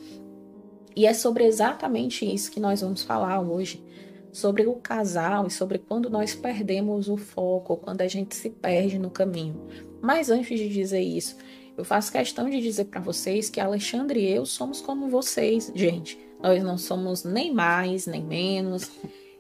E 0.97 1.07
é 1.07 1.15
sobre 1.15 1.45
exatamente 1.45 2.25
isso 2.25 2.51
que 2.51 2.61
nós 2.61 2.81
vamos 2.81 3.03
falar 3.03 3.41
hoje, 3.41 3.85
sobre 4.33 4.67
o 4.67 4.75
casal 4.75 5.47
e 5.47 5.51
sobre 5.51 5.79
quando 5.79 6.11
nós 6.11 6.35
perdemos 6.35 7.09
o 7.09 7.17
foco, 7.17 7.77
quando 7.77 8.01
a 8.01 8.09
gente 8.09 8.35
se 8.35 8.51
perde 8.51 8.99
no 8.99 9.11
caminho. 9.11 9.67
Mas 10.01 10.31
antes 10.31 10.59
de 10.59 10.69
dizer 10.69 11.01
isso, 11.01 11.37
eu 11.77 11.85
faço 11.85 12.13
questão 12.13 12.49
de 12.49 12.61
dizer 12.61 12.85
para 12.87 13.01
vocês 13.01 13.51
que 13.51 13.61
Alexandre 13.61 14.21
e 14.21 14.33
eu 14.33 14.47
somos 14.47 14.81
como 14.81 15.09
vocês, 15.09 15.73
gente. 15.75 16.19
Nós 16.43 16.63
não 16.63 16.79
somos 16.79 17.25
nem 17.25 17.53
mais, 17.53 18.07
nem 18.07 18.23
menos, 18.23 18.91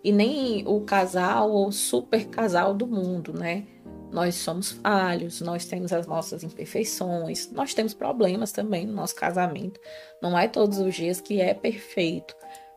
e 0.02 0.10
nem 0.12 0.66
o 0.66 0.80
casal 0.80 1.50
ou 1.50 1.70
super 1.70 2.26
casal 2.26 2.74
do 2.74 2.86
mundo, 2.86 3.32
né? 3.32 3.66
Nós 4.14 4.36
somos 4.36 4.70
falhos, 4.70 5.40
nós 5.40 5.64
temos 5.64 5.92
as 5.92 6.06
nossas 6.06 6.44
imperfeições, 6.44 7.50
nós 7.50 7.74
temos 7.74 7.92
problemas 7.92 8.52
também 8.52 8.86
no 8.86 8.92
nosso 8.92 9.16
casamento. 9.16 9.80
Não 10.22 10.38
é 10.38 10.46
todos 10.46 10.78
os 10.78 10.94
dias 10.94 11.20
que 11.20 11.40
é 11.40 11.52
perfeito, 11.52 12.32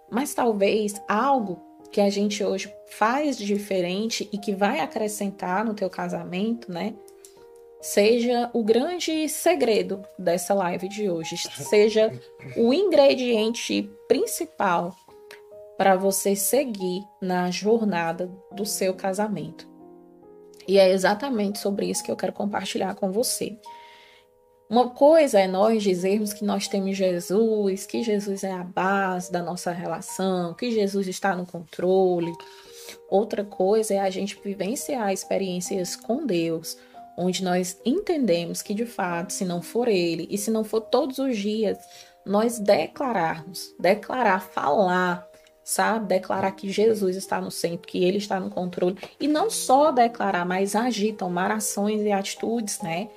mas 0.10 0.34
talvez 0.34 1.00
algo 1.08 1.62
que 1.91 2.01
a 2.01 2.10
gente 2.10 2.44
hoje 2.44 2.74
faz 2.88 3.38
diferente 3.38 4.27
e 4.34 4.39
que 4.39 4.56
vai 4.56 4.79
acrescentar 4.79 5.63
no 5.63 5.75
teu 5.75 5.91
casamento, 5.91 6.72
né? 6.72 6.96
Seja 7.79 8.50
o 8.51 8.63
grande 8.63 9.29
segredo 9.29 10.01
dessa 10.17 10.56
live 10.56 10.89
de 10.89 11.08
hoje, 11.08 11.38
seja 11.38 12.12
o 12.56 12.74
ingrediente 12.74 13.88
principal 14.08 14.96
para 15.77 15.96
você 15.96 16.36
seguir 16.36 17.03
na 17.22 17.51
jornada 17.51 18.27
do 18.51 18.65
seu 18.65 18.96
casamento. 18.96 19.76
E 20.68 20.78
é 20.78 20.90
exatamente 20.90 21.60
sobre 21.60 21.86
isso 21.86 22.04
que 22.04 22.12
eu 22.12 22.16
quero 22.16 22.34
compartilhar 22.34 22.94
com 22.96 23.12
você. 23.12 23.58
Uma 24.70 24.90
coisa 24.90 25.40
é 25.40 25.48
nós 25.48 25.82
dizermos 25.82 26.34
que 26.34 26.44
nós 26.44 26.68
temos 26.68 26.98
Jesus, 26.98 27.86
que 27.86 28.04
Jesus 28.04 28.44
é 28.44 28.52
a 28.52 28.66
base 28.66 29.32
da 29.32 29.42
nossa 29.42 29.72
relação, 29.72 30.54
que 30.54 30.72
Jesus 30.72 31.08
está 31.08 31.34
no 31.34 31.46
controle. 31.46 32.34
Outra 33.10 33.46
coisa 33.46 33.94
é 33.94 34.00
a 34.00 34.10
gente 34.10 34.38
vivenciar 34.44 35.14
experiências 35.14 35.96
com 35.96 36.26
Deus, 36.26 36.78
onde 37.18 37.46
nós 37.46 37.80
entendemos 37.86 38.62
que 38.62 38.74
de 38.74 38.86
fato, 38.86 39.32
se 39.32 39.46
não 39.46 39.62
for 39.62 39.88
Ele 39.88 40.28
e 40.30 40.38
se 40.38 40.52
não 40.52 40.66
for 40.66 40.82
todos 40.82 41.18
os 41.18 41.38
dias, 41.38 41.78
nós 42.26 42.60
declararmos, 42.60 43.74
declarar, 43.80 44.42
falar 44.42 45.26
sabe? 45.68 46.08
Declarar 46.08 46.54
que 46.54 46.72
Jesus 46.72 47.18
está 47.18 47.42
no 47.42 47.52
centro, 47.52 47.90
que 47.90 48.02
ele 48.02 48.20
está 48.20 48.40
no 48.40 48.50
controle. 48.50 48.98
E 49.20 49.28
não 49.28 49.50
só 49.50 49.92
declarar, 49.92 50.46
mas 50.46 50.78
agir, 50.78 51.12
tomar 51.12 51.52
ações 51.52 52.02
e 52.04 52.10
atitudes, 52.10 52.80
né? 52.80 53.10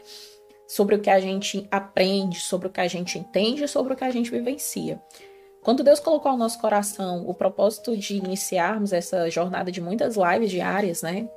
Sobre 0.66 0.96
o 0.96 1.00
que 1.00 1.08
a 1.08 1.20
gente 1.20 1.68
aprende, 1.70 2.40
sobre 2.40 2.66
o 2.66 2.70
que 2.70 2.80
a 2.80 2.88
gente 2.88 3.16
entende, 3.16 3.68
sobre 3.68 3.92
o 3.92 3.96
que 3.96 4.02
a 4.02 4.10
gente 4.10 4.32
vivencia. 4.32 5.00
Quando 5.62 5.84
Deus 5.84 6.00
colocou 6.00 6.32
ao 6.32 6.36
nosso 6.36 6.60
coração 6.60 7.24
o 7.28 7.32
propósito 7.32 7.96
de 7.96 8.16
iniciarmos 8.16 8.92
essa 8.92 9.30
jornada 9.30 9.70
de 9.70 9.80
muitas 9.80 10.16
lives 10.16 10.50
diárias, 10.50 11.02
né? 11.02 11.30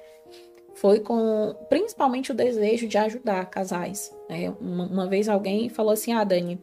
Foi 0.73 0.99
com 0.99 1.55
principalmente 1.69 2.31
o 2.31 2.35
desejo 2.35 2.87
de 2.87 2.97
ajudar 2.97 3.45
casais. 3.51 4.11
Né? 4.27 4.51
Uma, 4.59 4.85
uma 4.85 5.07
vez 5.07 5.29
alguém 5.29 5.69
falou 5.69 5.93
assim: 5.93 6.11
Ah, 6.11 6.23
Dani, 6.23 6.59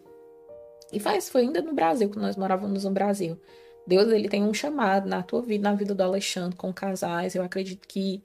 e 0.93 0.99
faz, 0.99 1.29
foi 1.29 1.43
ainda 1.43 1.63
no 1.63 1.73
Brasil, 1.73 2.11
que 2.11 2.19
nós 2.19 2.37
morávamos 2.37 2.83
no 2.83 2.91
Brasil. 2.91 3.39
Deus 3.87 4.13
ele 4.13 4.29
tem 4.29 4.43
um 4.43 4.55
chamado 4.55 5.09
na 5.09 5.23
tua 5.23 5.43
vida, 5.43 5.69
na 5.69 5.75
vida 5.75 5.95
do 5.95 6.03
Alexandre, 6.03 6.57
com 6.57 6.73
casais. 6.73 7.35
Eu 7.35 7.43
acredito 7.43 7.87
que 7.87 8.23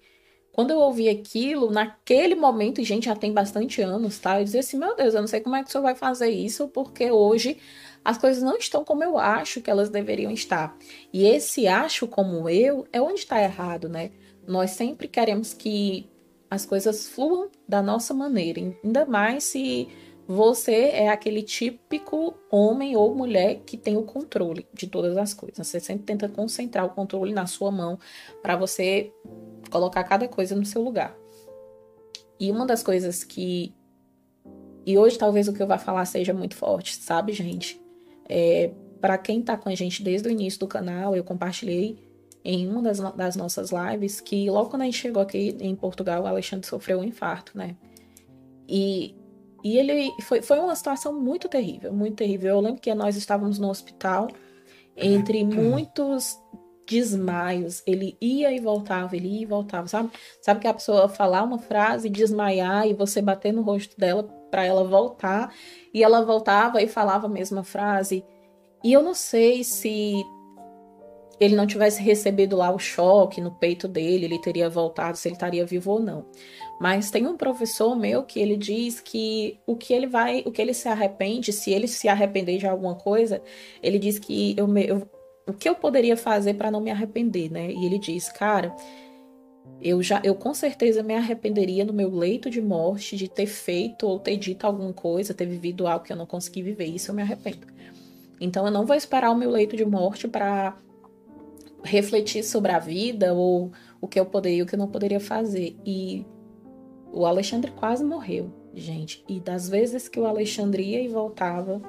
quando 0.51 0.71
eu 0.71 0.79
ouvi 0.79 1.09
aquilo, 1.09 1.69
naquele 1.69 2.33
momento, 2.33 2.81
gente 2.81 3.07
já 3.07 3.15
tem 3.15 3.33
bastante 3.33 3.81
anos, 3.81 4.17
tá? 4.19 4.39
Eu 4.39 4.45
dizia 4.45 4.61
assim, 4.61 4.77
meu 4.77 4.95
Deus, 4.95 5.13
eu 5.13 5.19
não 5.19 5.27
sei 5.27 5.41
como 5.41 5.55
é 5.55 5.61
que 5.61 5.67
o 5.67 5.71
senhor 5.71 5.83
vai 5.83 5.95
fazer 5.95 6.29
isso, 6.29 6.69
porque 6.69 7.11
hoje 7.11 7.57
as 8.05 8.17
coisas 8.17 8.41
não 8.41 8.55
estão 8.55 8.85
como 8.85 9.03
eu 9.03 9.17
acho 9.17 9.59
que 9.59 9.69
elas 9.69 9.89
deveriam 9.89 10.31
estar. 10.31 10.77
E 11.11 11.25
esse 11.25 11.67
acho 11.67 12.07
como 12.07 12.47
eu 12.47 12.87
é 12.93 13.01
onde 13.01 13.19
está 13.19 13.41
errado, 13.41 13.89
né? 13.89 14.11
Nós 14.47 14.71
sempre 14.71 15.09
queremos 15.09 15.53
que 15.53 16.09
as 16.49 16.65
coisas 16.65 17.09
fluam 17.09 17.49
da 17.67 17.81
nossa 17.81 18.13
maneira, 18.13 18.61
ainda 18.83 19.05
mais 19.05 19.43
se 19.43 19.89
você 20.27 20.89
é 20.89 21.09
aquele 21.09 21.43
típico 21.43 22.33
homem 22.49 22.95
ou 22.95 23.13
mulher 23.13 23.61
que 23.65 23.77
tem 23.77 23.95
o 23.95 24.03
controle 24.03 24.67
de 24.73 24.87
todas 24.87 25.15
as 25.17 25.33
coisas. 25.33 25.67
Você 25.67 25.79
sempre 25.79 26.03
tenta 26.03 26.27
concentrar 26.27 26.85
o 26.85 26.89
controle 26.89 27.31
na 27.31 27.45
sua 27.45 27.71
mão 27.71 27.99
para 28.41 28.55
você 28.55 29.11
colocar 29.69 30.03
cada 30.03 30.27
coisa 30.27 30.55
no 30.55 30.65
seu 30.65 30.81
lugar. 30.81 31.15
E 32.39 32.51
uma 32.51 32.65
das 32.65 32.81
coisas 32.81 33.23
que. 33.23 33.73
E 34.85 34.97
hoje 34.97 35.17
talvez 35.17 35.47
o 35.47 35.53
que 35.53 35.61
eu 35.61 35.67
vá 35.67 35.77
falar 35.77 36.05
seja 36.05 36.33
muito 36.33 36.55
forte, 36.55 36.95
sabe, 36.95 37.31
gente? 37.31 37.79
É, 38.27 38.71
para 38.99 39.17
quem 39.17 39.41
tá 39.41 39.55
com 39.55 39.69
a 39.69 39.75
gente 39.75 40.03
desde 40.03 40.27
o 40.27 40.31
início 40.31 40.59
do 40.59 40.67
canal, 40.67 41.15
eu 41.15 41.23
compartilhei 41.23 41.97
em 42.43 42.67
uma 42.67 42.81
das, 42.81 42.99
das 42.99 43.35
nossas 43.35 43.71
lives 43.71 44.21
que 44.21 44.49
logo 44.49 44.69
quando 44.69 44.83
a 44.83 44.85
gente 44.85 44.97
chegou 44.97 45.21
aqui 45.21 45.55
em 45.59 45.75
Portugal, 45.75 46.23
o 46.23 46.27
Alexandre 46.27 46.67
sofreu 46.67 46.99
um 46.99 47.03
infarto, 47.03 47.57
né? 47.57 47.75
E 48.67 49.15
e 49.65 49.79
ele 49.79 50.13
foi, 50.21 50.43
foi 50.43 50.59
uma 50.59 50.75
situação 50.75 51.11
muito 51.19 51.49
terrível, 51.49 51.91
muito 51.91 52.17
terrível. 52.17 52.51
Eu 52.51 52.59
lembro 52.59 52.79
que 52.79 52.93
nós 52.93 53.15
estávamos 53.15 53.57
no 53.57 53.67
hospital, 53.67 54.27
entre 54.95 55.43
muitos 55.43 56.37
desmaios. 56.87 57.81
Ele 57.87 58.15
ia 58.21 58.51
e 58.51 58.59
voltava, 58.59 59.15
ele 59.15 59.27
ia 59.27 59.41
e 59.41 59.45
voltava, 59.47 59.87
sabe? 59.87 60.11
Sabe 60.39 60.59
que 60.59 60.67
a 60.67 60.73
pessoa 60.75 61.09
falar 61.09 61.41
uma 61.41 61.57
frase, 61.57 62.11
desmaiar 62.11 62.87
e 62.87 62.93
você 62.93 63.23
bater 63.23 63.51
no 63.51 63.63
rosto 63.63 63.99
dela 63.99 64.21
para 64.51 64.63
ela 64.63 64.83
voltar, 64.83 65.51
e 65.91 66.03
ela 66.03 66.23
voltava 66.23 66.79
e 66.83 66.87
falava 66.87 67.25
a 67.25 67.29
mesma 67.29 67.63
frase. 67.63 68.23
E 68.83 68.93
eu 68.93 69.01
não 69.01 69.15
sei 69.15 69.63
se 69.63 70.23
ele 71.39 71.55
não 71.55 71.65
tivesse 71.65 72.03
recebido 72.03 72.55
lá 72.55 72.69
o 72.69 72.77
choque 72.77 73.41
no 73.41 73.49
peito 73.51 73.87
dele, 73.87 74.25
ele 74.25 74.39
teria 74.39 74.69
voltado, 74.69 75.17
se 75.17 75.27
ele 75.27 75.35
estaria 75.35 75.65
vivo 75.65 75.93
ou 75.93 75.99
não. 75.99 76.23
Mas 76.79 77.09
tem 77.09 77.25
um 77.25 77.37
professor 77.37 77.95
meu 77.95 78.23
que 78.23 78.39
ele 78.39 78.57
diz 78.57 78.99
que 78.99 79.59
o 79.65 79.75
que 79.75 79.93
ele 79.93 80.07
vai, 80.07 80.43
o 80.45 80.51
que 80.51 80.61
ele 80.61 80.73
se 80.73 80.89
arrepende, 80.89 81.53
se 81.53 81.71
ele 81.71 81.87
se 81.87 82.07
arrepender 82.09 82.57
de 82.57 82.67
alguma 82.67 82.95
coisa, 82.95 83.41
ele 83.81 83.97
diz 83.97 84.19
que 84.19 84.53
eu, 84.57 84.77
eu 84.77 85.09
o 85.47 85.53
que 85.53 85.69
eu 85.69 85.75
poderia 85.75 86.17
fazer 86.17 86.55
para 86.55 86.71
não 86.71 86.81
me 86.81 86.91
arrepender, 86.91 87.51
né? 87.51 87.71
E 87.71 87.85
ele 87.85 87.99
diz, 87.99 88.29
cara, 88.29 88.75
eu 89.81 90.01
já, 90.01 90.21
eu 90.23 90.35
com 90.35 90.53
certeza 90.53 91.03
me 91.03 91.13
arrependeria 91.13 91.85
no 91.85 91.93
meu 91.93 92.09
leito 92.09 92.49
de 92.49 92.61
morte 92.61 93.15
de 93.15 93.27
ter 93.27 93.45
feito 93.45 94.07
ou 94.07 94.19
ter 94.19 94.37
dito 94.37 94.65
alguma 94.65 94.93
coisa, 94.93 95.33
ter 95.33 95.45
vivido 95.45 95.87
algo 95.87 96.03
que 96.03 96.11
eu 96.11 96.17
não 96.17 96.25
consegui 96.25 96.63
viver. 96.63 96.85
Isso 96.85 97.11
eu 97.11 97.15
me 97.15 97.21
arrependo. 97.21 97.67
Então 98.39 98.65
eu 98.65 98.71
não 98.71 98.85
vou 98.85 98.95
esperar 98.95 99.31
o 99.31 99.35
meu 99.35 99.49
leito 99.49 99.77
de 99.77 99.85
morte 99.85 100.27
para 100.27 100.77
refletir 101.83 102.43
sobre 102.43 102.71
a 102.71 102.79
vida 102.79 103.33
ou 103.33 103.71
o 104.01 104.07
que 104.07 104.19
eu 104.19 104.25
poderia 104.25 104.59
e 104.59 104.61
o 104.63 104.65
que 104.65 104.75
eu 104.75 104.79
não 104.79 104.87
poderia 104.87 105.19
fazer. 105.19 105.75
E 105.85 106.25
o 107.15 107.25
Alexandre 107.25 107.71
quase 107.71 108.03
morreu, 108.03 108.51
gente. 108.73 109.23
E 109.27 109.39
das 109.39 109.69
vezes 109.69 110.09
que 110.09 110.19
o 110.19 110.25
Alexandre 110.25 110.83
ia 110.83 111.01
e 111.01 111.07
voltava, 111.07 111.81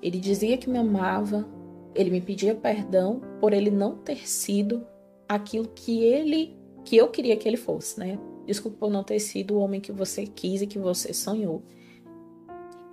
ele 0.00 0.18
dizia 0.18 0.56
que 0.56 0.70
me 0.70 0.78
amava, 0.78 1.46
ele 1.94 2.10
me 2.10 2.22
pedia 2.22 2.54
perdão 2.54 3.20
por 3.38 3.52
ele 3.52 3.70
não 3.70 3.94
ter 3.94 4.26
sido 4.26 4.86
aquilo 5.28 5.68
que 5.68 6.02
ele, 6.02 6.56
que 6.86 6.96
eu 6.96 7.08
queria 7.08 7.36
que 7.36 7.46
ele 7.46 7.58
fosse, 7.58 8.00
né? 8.00 8.18
Desculpa 8.46 8.78
por 8.78 8.90
não 8.90 9.04
ter 9.04 9.20
sido 9.20 9.54
o 9.54 9.58
homem 9.58 9.78
que 9.78 9.92
você 9.92 10.26
quis 10.26 10.62
e 10.62 10.66
que 10.66 10.78
você 10.78 11.12
sonhou. 11.12 11.62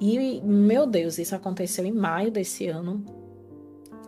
E, 0.02 0.42
meu 0.42 0.86
Deus, 0.86 1.18
isso 1.18 1.34
aconteceu 1.34 1.86
em 1.86 1.94
maio 1.94 2.30
desse 2.30 2.68
ano. 2.68 3.06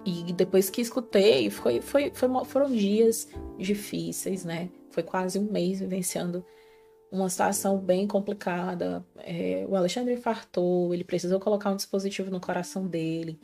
E 0.05 0.33
depois 0.33 0.69
que 0.69 0.81
escutei, 0.81 1.49
foi, 1.49 1.79
foi, 1.79 2.11
foi, 2.13 2.29
foram 2.45 2.69
dias 2.69 3.29
difíceis, 3.57 4.43
né? 4.43 4.69
Foi 4.89 5.03
quase 5.03 5.39
um 5.39 5.49
mês 5.49 5.79
vivenciando 5.79 6.43
uma 7.11 7.29
situação 7.29 7.77
bem 7.77 8.07
complicada. 8.07 9.05
É, 9.17 9.65
o 9.67 9.75
Alexandre 9.75 10.13
infartou, 10.13 10.93
ele 10.93 11.03
precisou 11.03 11.39
colocar 11.39 11.69
um 11.69 11.75
dispositivo 11.75 12.31
no 12.31 12.39
coração 12.39 12.87
dele. 12.87 13.37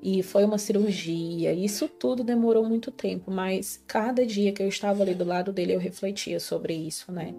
E 0.00 0.22
foi 0.22 0.44
uma 0.44 0.58
cirurgia. 0.58 1.52
Isso 1.52 1.88
tudo 1.88 2.22
demorou 2.22 2.64
muito 2.64 2.90
tempo, 2.90 3.30
mas 3.30 3.82
cada 3.86 4.24
dia 4.24 4.52
que 4.52 4.62
eu 4.62 4.68
estava 4.68 5.02
ali 5.02 5.14
do 5.14 5.24
lado 5.24 5.52
dele, 5.52 5.74
eu 5.74 5.80
refletia 5.80 6.38
sobre 6.38 6.74
isso, 6.74 7.10
né? 7.10 7.34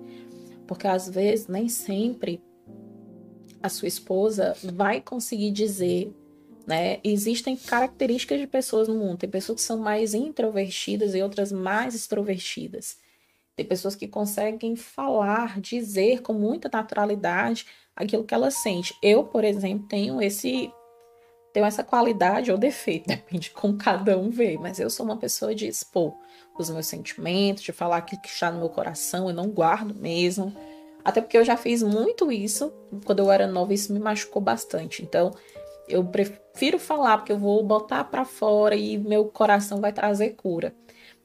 Porque 0.68 0.88
às 0.88 1.08
vezes, 1.08 1.48
nem 1.48 1.70
sempre 1.70 2.42
a 3.62 3.70
sua 3.70 3.88
esposa 3.88 4.56
vai 4.64 5.00
conseguir 5.00 5.52
dizer 5.52 6.14
né? 6.66 7.00
Existem 7.04 7.56
características 7.56 8.40
de 8.40 8.48
pessoas 8.48 8.88
no 8.88 8.96
mundo. 8.96 9.20
Tem 9.20 9.30
pessoas 9.30 9.58
que 9.58 9.62
são 9.62 9.78
mais 9.78 10.14
introvertidas 10.14 11.14
e 11.14 11.22
outras 11.22 11.52
mais 11.52 11.94
extrovertidas. 11.94 12.98
Tem 13.56 13.66
pessoas 13.66 13.96
que 13.96 14.08
conseguem 14.08 14.76
falar, 14.76 15.60
dizer 15.62 16.22
com 16.22 16.34
muita 16.34 16.70
naturalidade 16.72 17.66
aquilo 17.96 18.26
que 18.26 18.34
elas 18.34 18.56
sentem. 18.56 18.96
Eu, 19.02 19.24
por 19.24 19.44
exemplo, 19.44 19.88
tenho 19.88 20.22
esse 20.22 20.72
tenho 21.54 21.66
essa 21.66 21.86
qualidade 21.86 22.52
ou 22.52 22.58
defeito, 22.58 23.08
depende 23.08 23.50
como 23.52 23.78
cada 23.78 24.18
um 24.18 24.30
vê, 24.30 24.58
mas 24.58 24.78
eu 24.78 24.90
sou 24.90 25.06
uma 25.06 25.16
pessoa 25.16 25.56
de 25.56 25.66
expor 25.66 26.14
os 26.58 26.70
meus 26.70 26.86
sentimentos, 26.86 27.64
de 27.64 27.72
falar 27.72 27.98
aquilo 27.98 28.22
que 28.22 28.28
está 28.28 28.52
no 28.52 28.60
meu 28.60 28.70
coração, 28.70 29.30
eu 29.30 29.34
não 29.34 29.50
guardo 29.50 29.96
mesmo. 29.96 30.54
Até 31.04 31.22
porque 31.22 31.38
eu 31.38 31.46
já 31.46 31.56
fiz 31.56 31.82
muito 31.84 32.32
isso 32.32 32.74
quando 33.06 33.20
eu 33.20 33.32
era 33.32 33.48
nova, 33.48 33.74
isso 33.74 33.94
me 33.94 34.00
machucou 34.00 34.42
bastante. 34.42 35.04
Então, 35.04 35.32
eu 35.88 36.04
prefiro 36.04 36.80
falar 36.80 37.18
porque 37.18 37.32
eu 37.32 37.38
vou 37.38 37.64
botar 37.64 38.04
para 38.06 38.26
fora 38.26 38.76
e 38.76 38.98
meu 38.98 39.26
coração 39.26 39.80
vai 39.80 39.94
trazer 39.94 40.32
cura. 40.32 40.74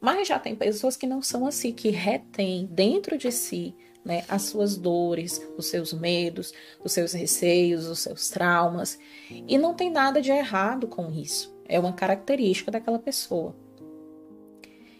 Mas 0.00 0.28
já 0.28 0.38
tem 0.38 0.57
pessoas 0.57 0.97
que 0.97 1.07
não 1.07 1.21
são 1.21 1.47
assim, 1.47 1.73
que 1.73 1.90
retêm 1.90 2.66
dentro 2.66 3.19
de 3.19 3.30
si 3.30 3.75
né, 4.04 4.25
as 4.28 4.42
suas 4.42 4.76
dores, 4.76 5.40
os 5.57 5.66
seus 5.66 5.92
medos, 5.92 6.52
os 6.83 6.92
seus 6.92 7.12
receios, 7.12 7.87
os 7.87 8.00
seus 8.00 8.28
traumas. 8.28 8.99
E 9.30 9.59
não 9.59 9.75
tem 9.75 9.90
nada 9.90 10.21
de 10.21 10.30
errado 10.30 10.87
com 10.87 11.11
isso. 11.11 11.54
É 11.69 11.78
uma 11.78 11.92
característica 11.92 12.71
daquela 12.71 12.99
pessoa. 12.99 13.54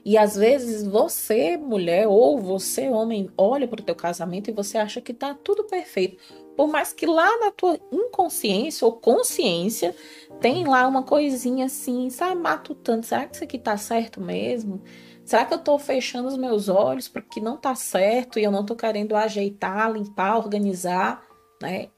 E 0.05 0.17
às 0.17 0.35
vezes 0.35 0.87
você, 0.87 1.57
mulher, 1.57 2.07
ou 2.09 2.39
você, 2.39 2.89
homem, 2.89 3.31
olha 3.37 3.69
para 3.69 3.81
o 3.81 3.85
teu 3.85 3.95
casamento 3.95 4.49
e 4.49 4.53
você 4.53 4.79
acha 4.79 5.01
que 5.01 5.13
tá 5.13 5.35
tudo 5.35 5.65
perfeito. 5.65 6.17
Por 6.61 6.69
mais 6.69 6.93
que 6.93 7.07
lá 7.07 7.39
na 7.39 7.51
tua 7.51 7.81
inconsciência 7.91 8.87
ou 8.87 8.93
consciência 8.93 9.97
tem 10.43 10.67
lá 10.67 10.87
uma 10.87 11.03
coisinha 11.03 11.65
assim, 11.65 12.11
sabe, 12.11 12.39
matutando. 12.39 13.07
Será 13.07 13.25
que 13.25 13.35
isso 13.35 13.45
aqui 13.45 13.59
tá 13.59 13.79
certo 13.79 14.21
mesmo? 14.21 14.83
Será 15.25 15.47
que 15.47 15.55
eu 15.55 15.59
tô 15.59 15.79
fechando 15.79 16.29
os 16.29 16.37
meus 16.37 16.69
olhos 16.69 17.09
porque 17.09 17.41
não 17.41 17.57
tá 17.57 17.75
certo 17.75 18.39
e 18.39 18.45
eu 18.45 18.51
não 18.51 18.63
tô 18.63 18.77
querendo 18.77 19.17
ajeitar, 19.17 19.91
limpar, 19.91 20.37
organizar, 20.37 21.27
né? 21.63 21.89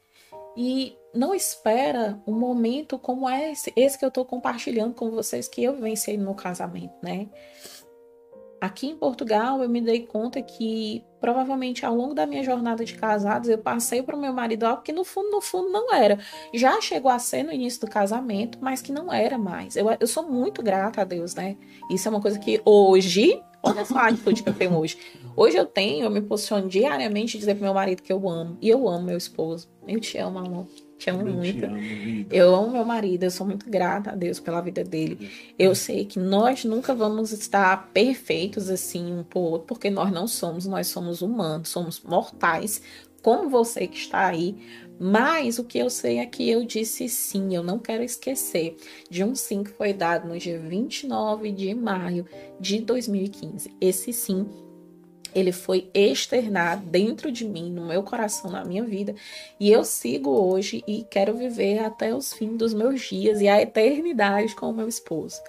E 0.57 0.97
não 1.12 1.35
espera 1.35 2.23
um 2.25 2.33
momento 2.33 3.00
como 3.00 3.28
esse, 3.28 3.73
esse 3.75 3.99
que 3.99 4.04
eu 4.04 4.12
tô 4.12 4.25
compartilhando 4.25 4.95
com 4.95 5.11
vocês 5.11 5.49
que 5.49 5.64
eu 5.64 5.75
vivenciei 5.75 6.16
no 6.16 6.23
meu 6.23 6.35
casamento, 6.35 6.95
né? 7.02 7.28
Aqui 8.62 8.87
em 8.87 8.97
Portugal, 8.97 9.61
eu 9.61 9.69
me 9.69 9.81
dei 9.81 10.07
conta 10.07 10.40
que 10.40 11.04
provavelmente 11.21 11.85
ao 11.85 11.97
longo 11.97 12.14
da 12.14 12.25
minha 12.25 12.45
jornada 12.45 12.85
de 12.85 12.95
casados 12.95 13.49
eu 13.49 13.59
passei 13.59 14.04
para 14.04 14.14
o 14.14 14.21
meu 14.21 14.33
marido 14.33 14.62
algo 14.62 14.83
que 14.83 14.92
no 14.92 15.02
fundo, 15.02 15.33
no 15.33 15.40
fundo 15.40 15.69
não 15.69 15.92
era. 15.92 16.16
Já 16.54 16.81
chegou 16.81 17.11
a 17.11 17.19
ser 17.19 17.42
no 17.42 17.52
início 17.52 17.81
do 17.81 17.88
casamento, 17.88 18.59
mas 18.61 18.81
que 18.81 18.92
não 18.92 19.12
era 19.12 19.37
mais. 19.37 19.75
Eu, 19.75 19.88
eu 19.99 20.07
sou 20.07 20.31
muito 20.31 20.62
grata 20.62 21.00
a 21.00 21.04
Deus, 21.04 21.35
né? 21.35 21.57
Isso 21.90 22.07
é 22.07 22.11
uma 22.12 22.21
coisa 22.21 22.38
que 22.38 22.62
hoje, 22.64 23.42
olha 23.64 23.85
só 23.85 23.99
a 23.99 24.07
atitude 24.07 24.45
que 24.45 24.49
eu 24.49 24.54
tenho 24.54 24.78
hoje. 24.78 24.97
Hoje 25.37 25.57
eu 25.57 25.66
tenho, 25.66 26.04
eu 26.04 26.11
me 26.11 26.21
posiciono 26.21 26.69
diariamente 26.69 27.37
dizer 27.37 27.57
pro 27.57 27.64
meu 27.64 27.75
marido 27.75 28.00
que 28.00 28.12
eu 28.12 28.28
amo. 28.28 28.59
E 28.61 28.69
eu 28.69 28.88
amo 28.88 29.07
meu 29.07 29.19
esposo. 29.19 29.69
Eu 29.88 29.99
te 29.99 30.19
amo, 30.19 30.38
amor 30.38 30.69
te 31.03 31.11
amo 31.11 31.27
eu 31.27 31.35
muito. 31.35 31.59
Te 31.59 31.65
amo, 31.65 32.27
eu 32.31 32.55
amo 32.55 32.71
meu 32.71 32.85
marido, 32.85 33.25
eu 33.25 33.31
sou 33.31 33.45
muito 33.45 33.69
grata 33.69 34.12
a 34.12 34.15
Deus 34.15 34.38
pela 34.38 34.61
vida 34.61 34.85
dele. 34.85 35.31
Eu 35.59 35.75
sei 35.75 36.05
que 36.05 36.19
nós 36.19 36.65
nunca 36.65 36.95
vamos 36.95 37.33
estar 37.33 37.91
perfeitos 37.93 38.71
assim 38.71 39.12
um 39.12 39.25
por 39.25 39.41
outro, 39.41 39.67
porque 39.67 39.91
nós 39.91 40.12
não 40.12 40.29
somos, 40.29 40.65
nós 40.65 40.87
somos 40.87 41.21
humanos, 41.21 41.71
somos 41.71 42.01
mortais, 42.03 42.81
como 43.21 43.51
você 43.51 43.87
que 43.88 43.99
está 43.99 44.27
aí. 44.27 44.57
Mas 45.01 45.59
o 45.59 45.65
que 45.65 45.79
eu 45.79 45.91
sei 45.91 46.19
é 46.19 46.27
que 46.27 46.49
eu 46.49 46.65
disse 46.65 47.09
sim, 47.09 47.57
eu 47.57 47.65
não 47.65 47.81
quero 47.81 48.05
esquecer 48.05 48.77
de 49.11 49.25
um 49.25 49.35
sim 49.35 49.65
que 49.65 49.71
foi 49.71 49.93
dado 49.93 50.29
no 50.29 50.38
dia 50.38 50.61
29 50.61 51.51
de 51.51 51.75
maio 51.75 52.25
de 52.61 52.81
2015. 52.81 53.75
Esse 53.81 54.12
sim 54.12 54.47
ele 55.35 55.53
foi 55.53 55.90
externado 55.95 56.85
dentro 56.87 57.31
de 57.31 57.45
mim, 57.45 57.71
no 57.71 57.87
meu 57.87 58.03
coração, 58.03 58.51
na 58.51 58.64
minha 58.64 58.85
vida. 58.85 59.14
E 59.59 59.71
eu 59.71 59.85
sigo 59.85 60.31
hoje 60.31 60.83
e 60.87 61.05
quero 61.05 61.35
viver 61.35 61.79
até 61.81 62.14
os 62.14 62.33
fins 62.33 62.57
dos 62.57 62.75
meus 62.75 63.01
dias 63.01 63.40
e 63.40 63.49
a 63.49 63.61
eternidade 63.61 64.55
com 64.55 64.71
o 64.71 64.73
meu 64.73 64.88
esposo. 64.88 65.40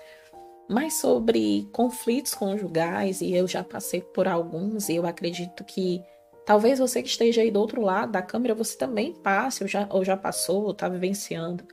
Mas 0.70 0.96
sobre 0.96 1.68
conflitos 1.72 2.34
conjugais, 2.34 3.22
e 3.22 3.34
eu 3.34 3.48
já 3.48 3.64
passei 3.64 4.02
por 4.02 4.28
alguns, 4.28 4.88
e 4.90 4.96
eu 4.96 5.06
acredito 5.06 5.64
que 5.64 6.02
talvez 6.46 6.80
você 6.80 7.04
que 7.04 7.10
esteja 7.10 7.42
aí 7.42 7.52
do 7.52 7.60
outro 7.60 7.82
lado 7.82 8.12
da 8.14 8.22
câmera, 8.22 8.56
você 8.56 8.78
também 8.78 9.14
passe, 9.14 9.64
ou 9.64 9.68
já, 9.68 9.88
ou 9.92 10.06
já 10.06 10.16
passou, 10.16 10.64
ou 10.64 10.72
está 10.72 10.88
vivenciando. 10.88 11.66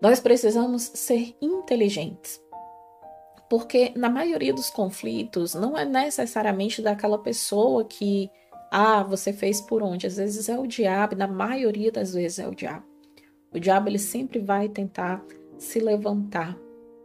Nós 0.00 0.20
precisamos 0.20 0.90
ser 0.94 1.34
inteligentes. 1.40 2.40
Porque 3.52 3.92
na 3.94 4.08
maioria 4.08 4.54
dos 4.54 4.70
conflitos 4.70 5.52
não 5.52 5.76
é 5.76 5.84
necessariamente 5.84 6.80
daquela 6.80 7.18
pessoa 7.18 7.84
que, 7.84 8.30
ah, 8.70 9.02
você 9.02 9.30
fez 9.30 9.60
por 9.60 9.82
onde. 9.82 10.06
Às 10.06 10.16
vezes 10.16 10.48
é 10.48 10.58
o 10.58 10.66
diabo, 10.66 11.14
na 11.14 11.28
maioria 11.28 11.92
das 11.92 12.14
vezes 12.14 12.38
é 12.38 12.48
o 12.48 12.54
diabo. 12.54 12.86
O 13.52 13.60
diabo 13.60 13.90
ele 13.90 13.98
sempre 13.98 14.38
vai 14.38 14.70
tentar 14.70 15.22
se 15.58 15.80
levantar 15.80 16.56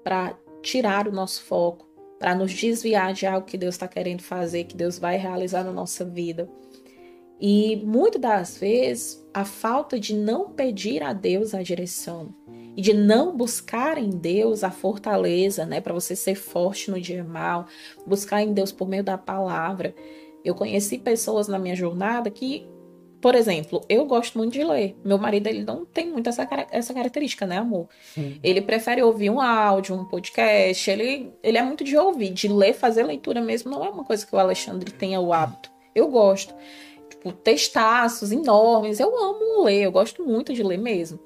para 0.05 0.38
tirar 0.62 1.10
o 1.10 1.12
nosso 1.12 1.43
foco, 1.43 1.86
para 2.17 2.33
nos 2.33 2.53
desviar 2.53 3.12
de 3.12 3.25
algo 3.25 3.45
que 3.45 3.57
Deus 3.57 3.75
está 3.75 3.86
querendo 3.86 4.21
fazer, 4.21 4.63
que 4.63 4.77
Deus 4.77 4.97
vai 4.97 5.17
realizar 5.17 5.65
na 5.65 5.73
nossa 5.73 6.05
vida. 6.05 6.49
E 7.41 7.75
muitas 7.86 8.21
das 8.21 8.57
vezes 8.57 9.27
a 9.33 9.43
falta 9.43 9.99
de 9.99 10.15
não 10.15 10.51
pedir 10.51 11.03
a 11.03 11.12
Deus 11.12 11.53
a 11.53 11.62
direção, 11.62 12.33
e 12.77 12.81
de 12.81 12.93
não 12.93 13.35
buscar 13.35 13.97
em 13.97 14.11
Deus 14.11 14.63
a 14.63 14.69
fortaleza, 14.69 15.65
né, 15.65 15.81
para 15.81 15.95
você 15.95 16.15
ser 16.15 16.35
forte 16.35 16.91
no 16.91 17.01
dia 17.01 17.23
mal, 17.23 17.65
buscar 18.05 18.43
em 18.43 18.53
Deus 18.53 18.71
por 18.71 18.87
meio 18.87 19.03
da 19.03 19.17
palavra. 19.17 19.95
Eu 20.45 20.53
conheci 20.53 20.99
pessoas 20.99 21.47
na 21.47 21.57
minha 21.57 21.75
jornada 21.75 22.29
que, 22.29 22.67
por 23.19 23.33
exemplo, 23.33 23.81
eu 23.89 24.05
gosto 24.05 24.37
muito 24.37 24.53
de 24.53 24.63
ler. 24.63 24.95
Meu 25.03 25.17
marido 25.17 25.47
ele 25.47 25.63
não 25.63 25.85
tem 25.85 26.11
muito 26.11 26.29
essa, 26.29 26.47
essa 26.71 26.93
característica, 26.93 27.47
né, 27.47 27.57
amor? 27.57 27.89
Sim. 28.13 28.39
Ele 28.43 28.61
prefere 28.61 29.01
ouvir 29.01 29.31
um 29.31 29.41
áudio, 29.41 29.95
um 29.95 30.05
podcast. 30.05 30.89
Ele, 30.91 31.33
ele 31.41 31.57
é 31.57 31.63
muito 31.63 31.83
de 31.83 31.97
ouvir, 31.97 32.29
de 32.29 32.47
ler, 32.47 32.73
fazer 32.73 33.01
leitura 33.01 33.41
mesmo. 33.41 33.71
Não 33.71 33.83
é 33.83 33.89
uma 33.89 34.03
coisa 34.03 34.23
que 34.23 34.35
o 34.35 34.39
Alexandre 34.39 34.91
tenha 34.91 35.19
o 35.19 35.33
hábito. 35.33 35.71
Eu 35.95 36.09
gosto. 36.09 36.53
Tipo, 37.09 37.31
textaços 37.31 38.31
enormes. 38.31 38.99
Eu 38.99 39.17
amo 39.17 39.63
ler, 39.63 39.85
eu 39.85 39.91
gosto 39.91 40.23
muito 40.23 40.53
de 40.53 40.61
ler 40.61 40.77
mesmo. 40.77 41.19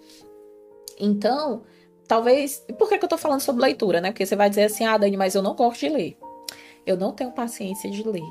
Então, 1.01 1.63
talvez. 2.07 2.63
Por 2.77 2.87
que, 2.87 2.97
que 2.97 3.05
eu 3.05 3.09
tô 3.09 3.17
falando 3.17 3.41
sobre 3.41 3.63
leitura, 3.63 3.99
né? 3.99 4.11
Porque 4.11 4.25
você 4.25 4.35
vai 4.35 4.49
dizer 4.49 4.65
assim, 4.65 4.85
ah, 4.85 4.97
Dani, 4.97 5.17
mas 5.17 5.35
eu 5.35 5.41
não 5.41 5.55
gosto 5.55 5.79
de 5.79 5.89
ler. 5.89 6.17
Eu 6.85 6.97
não 6.97 7.11
tenho 7.11 7.31
paciência 7.31 7.89
de 7.89 8.03
ler. 8.07 8.23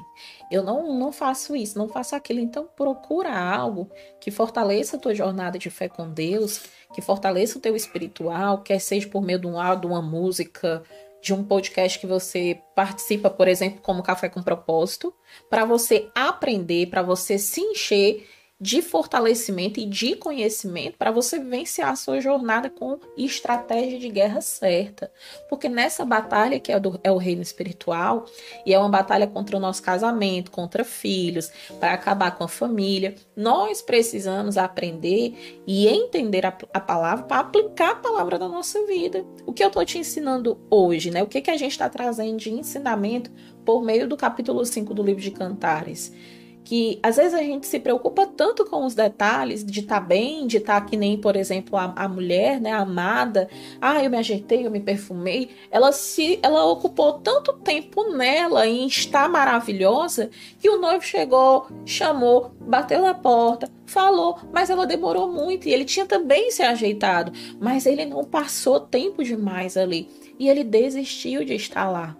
Eu 0.50 0.62
não, 0.62 0.92
não 0.98 1.12
faço 1.12 1.54
isso, 1.54 1.78
não 1.78 1.88
faço 1.88 2.16
aquilo. 2.16 2.40
Então, 2.40 2.68
procura 2.76 3.36
algo 3.38 3.88
que 4.20 4.30
fortaleça 4.30 4.96
a 4.96 5.00
tua 5.00 5.14
jornada 5.14 5.58
de 5.58 5.70
fé 5.70 5.88
com 5.88 6.08
Deus, 6.08 6.62
que 6.92 7.00
fortaleça 7.00 7.58
o 7.58 7.60
teu 7.60 7.76
espiritual, 7.76 8.62
quer 8.62 8.80
seja 8.80 9.08
por 9.08 9.22
meio 9.22 9.38
de 9.38 9.46
um 9.46 9.60
áudio, 9.60 9.90
uma 9.90 10.02
música, 10.02 10.82
de 11.22 11.34
um 11.34 11.44
podcast 11.44 11.98
que 11.98 12.06
você 12.06 12.60
participa, 12.74 13.28
por 13.28 13.46
exemplo, 13.46 13.80
como 13.82 14.02
Café 14.02 14.28
com 14.28 14.42
Propósito, 14.42 15.14
para 15.48 15.64
você 15.64 16.10
aprender, 16.14 16.86
para 16.88 17.02
você 17.02 17.38
se 17.38 17.60
encher 17.60 18.26
de 18.60 18.82
fortalecimento 18.82 19.80
e 19.80 19.86
de 19.86 20.14
conhecimento 20.16 20.98
para 20.98 21.10
você 21.10 21.38
vivenciar 21.38 21.90
a 21.90 21.96
sua 21.96 22.20
jornada 22.20 22.68
com 22.68 22.98
estratégia 23.16 23.98
de 23.98 24.10
guerra 24.10 24.42
certa. 24.42 25.10
Porque 25.48 25.66
nessa 25.68 26.04
batalha, 26.04 26.60
que 26.60 26.70
é, 26.70 26.78
do, 26.78 27.00
é 27.02 27.10
o 27.10 27.16
reino 27.16 27.40
espiritual, 27.40 28.26
e 28.66 28.74
é 28.74 28.78
uma 28.78 28.90
batalha 28.90 29.26
contra 29.26 29.56
o 29.56 29.60
nosso 29.60 29.82
casamento, 29.82 30.50
contra 30.50 30.84
filhos, 30.84 31.50
para 31.78 31.94
acabar 31.94 32.36
com 32.36 32.44
a 32.44 32.48
família, 32.48 33.14
nós 33.34 33.80
precisamos 33.80 34.58
aprender 34.58 35.62
e 35.66 35.88
entender 35.88 36.44
a, 36.44 36.56
a 36.74 36.80
palavra 36.80 37.24
para 37.24 37.40
aplicar 37.40 37.92
a 37.92 37.96
palavra 37.96 38.38
na 38.38 38.48
nossa 38.48 38.84
vida. 38.84 39.24
O 39.46 39.54
que 39.54 39.64
eu 39.64 39.68
estou 39.68 39.84
te 39.86 39.96
ensinando 39.96 40.60
hoje, 40.68 41.10
né? 41.10 41.22
O 41.22 41.26
que, 41.26 41.40
que 41.40 41.50
a 41.50 41.56
gente 41.56 41.72
está 41.72 41.88
trazendo 41.88 42.36
de 42.36 42.50
ensinamento 42.50 43.30
por 43.64 43.82
meio 43.82 44.06
do 44.06 44.16
capítulo 44.16 44.64
5 44.66 44.92
do 44.92 45.02
livro 45.02 45.22
de 45.22 45.30
Cantares? 45.30 46.12
Que 46.64 46.98
às 47.02 47.16
vezes 47.16 47.34
a 47.34 47.42
gente 47.42 47.66
se 47.66 47.80
preocupa 47.80 48.26
tanto 48.26 48.64
com 48.64 48.84
os 48.84 48.94
detalhes 48.94 49.64
de 49.64 49.80
estar 49.80 50.00
tá 50.00 50.06
bem, 50.06 50.46
de 50.46 50.58
estar 50.58 50.80
tá 50.80 50.86
que 50.86 50.96
nem, 50.96 51.18
por 51.18 51.36
exemplo, 51.36 51.76
a, 51.76 51.92
a 51.96 52.08
mulher, 52.08 52.60
né, 52.60 52.72
a 52.72 52.80
amada. 52.80 53.48
Ah, 53.80 54.02
eu 54.02 54.10
me 54.10 54.18
ajeitei, 54.18 54.66
eu 54.66 54.70
me 54.70 54.80
perfumei. 54.80 55.50
Ela 55.70 55.92
se, 55.92 56.38
ela 56.42 56.64
ocupou 56.64 57.14
tanto 57.14 57.52
tempo 57.54 58.12
nela 58.12 58.66
em 58.66 58.86
estar 58.86 59.28
maravilhosa 59.28 60.30
que 60.58 60.68
o 60.68 60.78
noivo 60.78 61.04
chegou, 61.04 61.66
chamou, 61.84 62.52
bateu 62.60 63.02
na 63.02 63.14
porta, 63.14 63.70
falou, 63.86 64.38
mas 64.52 64.70
ela 64.70 64.86
demorou 64.86 65.32
muito 65.32 65.68
e 65.68 65.72
ele 65.72 65.84
tinha 65.84 66.06
também 66.06 66.50
se 66.50 66.62
ajeitado, 66.62 67.32
mas 67.60 67.86
ele 67.86 68.04
não 68.04 68.24
passou 68.24 68.80
tempo 68.80 69.24
demais 69.24 69.76
ali 69.76 70.08
e 70.38 70.48
ele 70.48 70.64
desistiu 70.64 71.44
de 71.44 71.54
estar 71.54 71.90
lá. 71.90 72.19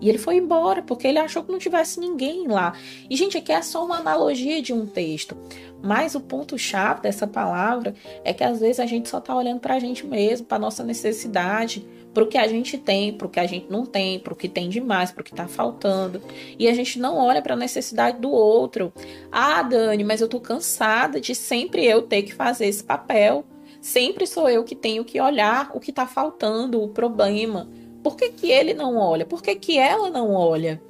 E 0.00 0.08
ele 0.08 0.18
foi 0.18 0.36
embora 0.36 0.82
porque 0.82 1.06
ele 1.06 1.18
achou 1.18 1.42
que 1.42 1.52
não 1.52 1.58
tivesse 1.58 1.98
ninguém 1.98 2.46
lá. 2.46 2.74
E, 3.08 3.16
gente, 3.16 3.38
aqui 3.38 3.52
é 3.52 3.62
só 3.62 3.84
uma 3.84 3.98
analogia 3.98 4.60
de 4.60 4.72
um 4.72 4.86
texto. 4.86 5.36
Mas 5.82 6.14
o 6.14 6.20
ponto-chave 6.20 7.00
dessa 7.00 7.26
palavra 7.26 7.94
é 8.24 8.32
que 8.32 8.44
às 8.44 8.60
vezes 8.60 8.80
a 8.80 8.86
gente 8.86 9.08
só 9.08 9.18
está 9.18 9.34
olhando 9.34 9.60
para 9.60 9.74
a 9.74 9.78
gente 9.78 10.06
mesmo, 10.06 10.46
para 10.46 10.58
nossa 10.58 10.82
necessidade, 10.82 11.86
para 12.12 12.24
o 12.24 12.26
que 12.26 12.38
a 12.38 12.48
gente 12.48 12.78
tem, 12.78 13.12
para 13.12 13.26
o 13.26 13.30
que 13.30 13.38
a 13.38 13.46
gente 13.46 13.70
não 13.70 13.84
tem, 13.84 14.18
para 14.18 14.32
o 14.32 14.36
que 14.36 14.48
tem 14.48 14.68
demais, 14.68 15.10
para 15.10 15.20
o 15.20 15.24
que 15.24 15.32
está 15.32 15.46
faltando. 15.46 16.20
E 16.58 16.66
a 16.66 16.74
gente 16.74 16.98
não 16.98 17.18
olha 17.18 17.42
para 17.42 17.54
a 17.54 17.58
necessidade 17.58 18.18
do 18.18 18.30
outro. 18.30 18.92
Ah, 19.30 19.62
Dani, 19.62 20.02
mas 20.02 20.20
eu 20.20 20.28
tô 20.28 20.40
cansada 20.40 21.20
de 21.20 21.34
sempre 21.34 21.84
eu 21.84 22.02
ter 22.02 22.22
que 22.22 22.34
fazer 22.34 22.66
esse 22.66 22.82
papel. 22.82 23.44
Sempre 23.80 24.26
sou 24.26 24.48
eu 24.48 24.64
que 24.64 24.74
tenho 24.74 25.04
que 25.04 25.20
olhar 25.20 25.70
o 25.74 25.78
que 25.78 25.90
está 25.90 26.06
faltando, 26.06 26.82
o 26.82 26.88
problema 26.88 27.68
por 28.06 28.16
que, 28.16 28.28
que 28.28 28.52
ele 28.52 28.72
não 28.72 28.96
olha? 28.96 29.26
Por 29.26 29.42
que, 29.42 29.52
que 29.56 29.76
ela 29.76 30.08
não 30.08 30.32
olha? 30.32 30.80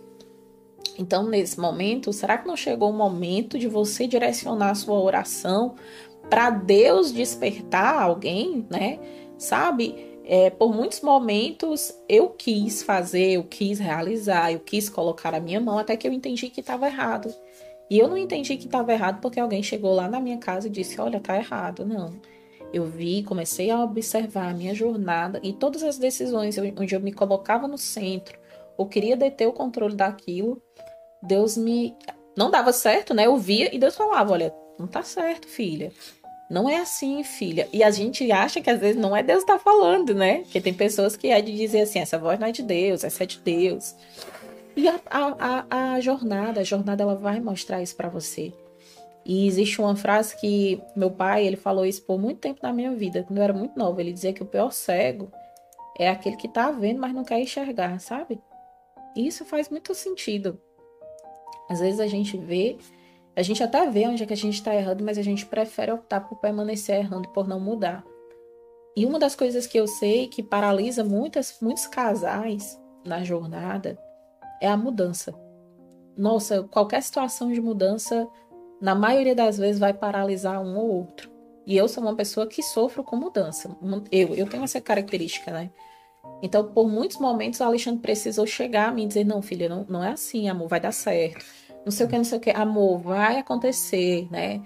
Então, 0.98 1.22
nesse 1.26 1.58
momento, 1.58 2.12
será 2.12 2.36
que 2.36 2.46
não 2.46 2.54
chegou 2.54 2.90
o 2.90 2.92
momento 2.92 3.58
de 3.58 3.66
você 3.66 4.06
direcionar 4.06 4.72
a 4.72 4.74
sua 4.74 5.00
oração 5.00 5.76
para 6.28 6.50
Deus 6.50 7.10
despertar 7.10 8.02
alguém, 8.02 8.66
né? 8.68 8.98
Sabe? 9.38 10.18
É, 10.26 10.50
por 10.50 10.74
muitos 10.74 11.00
momentos 11.00 11.90
eu 12.06 12.28
quis 12.28 12.82
fazer, 12.82 13.30
eu 13.30 13.44
quis 13.44 13.78
realizar, 13.78 14.52
eu 14.52 14.60
quis 14.60 14.90
colocar 14.90 15.34
a 15.34 15.40
minha 15.40 15.58
mão 15.58 15.78
até 15.78 15.96
que 15.96 16.06
eu 16.06 16.12
entendi 16.12 16.50
que 16.50 16.60
estava 16.60 16.86
errado. 16.86 17.34
E 17.88 17.98
eu 17.98 18.08
não 18.08 18.18
entendi 18.18 18.58
que 18.58 18.66
estava 18.66 18.92
errado 18.92 19.22
porque 19.22 19.40
alguém 19.40 19.62
chegou 19.62 19.94
lá 19.94 20.06
na 20.06 20.20
minha 20.20 20.36
casa 20.36 20.66
e 20.66 20.70
disse: 20.70 21.00
Olha, 21.00 21.18
tá 21.18 21.34
errado. 21.34 21.86
Não. 21.86 22.12
Eu 22.76 22.84
vi, 22.84 23.22
comecei 23.22 23.70
a 23.70 23.82
observar 23.82 24.50
a 24.50 24.52
minha 24.52 24.74
jornada 24.74 25.40
e 25.42 25.54
todas 25.54 25.82
as 25.82 25.96
decisões 25.96 26.58
onde 26.58 26.94
eu 26.94 27.00
me 27.00 27.10
colocava 27.10 27.66
no 27.66 27.78
centro 27.78 28.38
ou 28.76 28.86
queria 28.86 29.16
deter 29.16 29.48
o 29.48 29.52
controle 29.52 29.94
daquilo, 29.94 30.60
Deus 31.22 31.56
me. 31.56 31.94
Não 32.36 32.50
dava 32.50 32.74
certo, 32.74 33.14
né? 33.14 33.24
Eu 33.24 33.38
via 33.38 33.74
e 33.74 33.78
Deus 33.78 33.96
falava: 33.96 34.30
olha, 34.30 34.54
não 34.78 34.86
tá 34.86 35.02
certo, 35.02 35.48
filha. 35.48 35.90
Não 36.50 36.68
é 36.68 36.76
assim, 36.76 37.24
filha. 37.24 37.66
E 37.72 37.82
a 37.82 37.90
gente 37.90 38.30
acha 38.30 38.60
que 38.60 38.68
às 38.68 38.78
vezes 38.78 39.00
não 39.00 39.16
é 39.16 39.22
Deus 39.22 39.42
que 39.42 39.50
tá 39.50 39.58
falando, 39.58 40.14
né? 40.14 40.40
Porque 40.42 40.60
tem 40.60 40.74
pessoas 40.74 41.16
que 41.16 41.28
é 41.28 41.40
de 41.40 41.56
dizer 41.56 41.80
assim: 41.80 42.00
essa 42.00 42.18
voz 42.18 42.38
não 42.38 42.46
é 42.46 42.52
de 42.52 42.62
Deus, 42.62 43.04
essa 43.04 43.24
é 43.24 43.26
de 43.26 43.38
Deus. 43.38 43.94
E 44.76 44.86
a, 44.86 45.00
a, 45.10 45.64
a, 45.70 45.94
a 45.94 46.00
jornada, 46.00 46.60
a 46.60 46.64
jornada 46.64 47.02
ela 47.02 47.14
vai 47.14 47.40
mostrar 47.40 47.82
isso 47.82 47.96
para 47.96 48.10
você. 48.10 48.52
E 49.28 49.44
existe 49.44 49.80
uma 49.80 49.96
frase 49.96 50.36
que 50.36 50.80
meu 50.94 51.10
pai, 51.10 51.44
ele 51.44 51.56
falou 51.56 51.84
isso 51.84 52.00
por 52.02 52.16
muito 52.16 52.38
tempo 52.38 52.60
na 52.62 52.72
minha 52.72 52.94
vida, 52.94 53.24
quando 53.24 53.38
eu 53.38 53.42
era 53.42 53.52
muito 53.52 53.76
nova. 53.76 54.00
Ele 54.00 54.12
dizia 54.12 54.32
que 54.32 54.42
o 54.42 54.46
pior 54.46 54.70
cego 54.70 55.32
é 55.98 56.08
aquele 56.08 56.36
que 56.36 56.46
tá 56.46 56.70
vendo, 56.70 57.00
mas 57.00 57.12
não 57.12 57.24
quer 57.24 57.40
enxergar, 57.40 57.98
sabe? 57.98 58.40
E 59.16 59.26
isso 59.26 59.44
faz 59.44 59.68
muito 59.68 59.92
sentido. 59.96 60.60
Às 61.68 61.80
vezes 61.80 61.98
a 61.98 62.06
gente 62.06 62.36
vê, 62.36 62.78
a 63.34 63.42
gente 63.42 63.64
até 63.64 63.90
vê 63.90 64.06
onde 64.06 64.22
é 64.22 64.26
que 64.26 64.32
a 64.32 64.36
gente 64.36 64.62
tá 64.62 64.72
errando, 64.72 65.02
mas 65.02 65.18
a 65.18 65.22
gente 65.22 65.44
prefere 65.44 65.90
optar 65.90 66.20
por 66.20 66.38
permanecer 66.38 67.00
errando 67.00 67.28
e 67.28 67.32
por 67.32 67.48
não 67.48 67.58
mudar. 67.58 68.04
E 68.96 69.04
uma 69.04 69.18
das 69.18 69.34
coisas 69.34 69.66
que 69.66 69.76
eu 69.76 69.88
sei 69.88 70.28
que 70.28 70.40
paralisa 70.40 71.02
muitas, 71.02 71.58
muitos 71.60 71.88
casais 71.88 72.80
na 73.04 73.24
jornada 73.24 73.98
é 74.62 74.68
a 74.68 74.76
mudança. 74.76 75.34
Nossa, 76.16 76.62
qualquer 76.62 77.02
situação 77.02 77.52
de 77.52 77.60
mudança 77.60 78.28
na 78.80 78.94
maioria 78.94 79.34
das 79.34 79.58
vezes 79.58 79.78
vai 79.78 79.94
paralisar 79.94 80.62
um 80.62 80.76
ou 80.76 80.88
outro. 80.88 81.30
E 81.66 81.76
eu 81.76 81.88
sou 81.88 82.02
uma 82.02 82.14
pessoa 82.14 82.46
que 82.46 82.62
sofro 82.62 83.02
com 83.02 83.16
mudança. 83.16 83.76
Eu, 84.12 84.34
eu 84.34 84.46
tenho 84.46 84.62
essa 84.62 84.80
característica, 84.80 85.50
né? 85.50 85.70
Então, 86.42 86.72
por 86.72 86.88
muitos 86.88 87.18
momentos, 87.18 87.60
o 87.60 87.64
Alexandre 87.64 88.00
precisou 88.00 88.46
chegar 88.46 88.88
a 88.88 88.92
mim 88.92 89.04
e 89.04 89.08
dizer: 89.08 89.24
Não, 89.24 89.42
filha, 89.42 89.68
não, 89.68 89.84
não 89.88 90.04
é 90.04 90.10
assim, 90.10 90.48
amor, 90.48 90.68
vai 90.68 90.80
dar 90.80 90.92
certo. 90.92 91.44
Não 91.84 91.90
sei 91.90 92.06
o 92.06 92.08
que, 92.08 92.16
não 92.16 92.24
sei 92.24 92.38
o 92.38 92.40
que, 92.40 92.50
amor, 92.50 92.98
vai 92.98 93.38
acontecer, 93.38 94.28
né? 94.30 94.62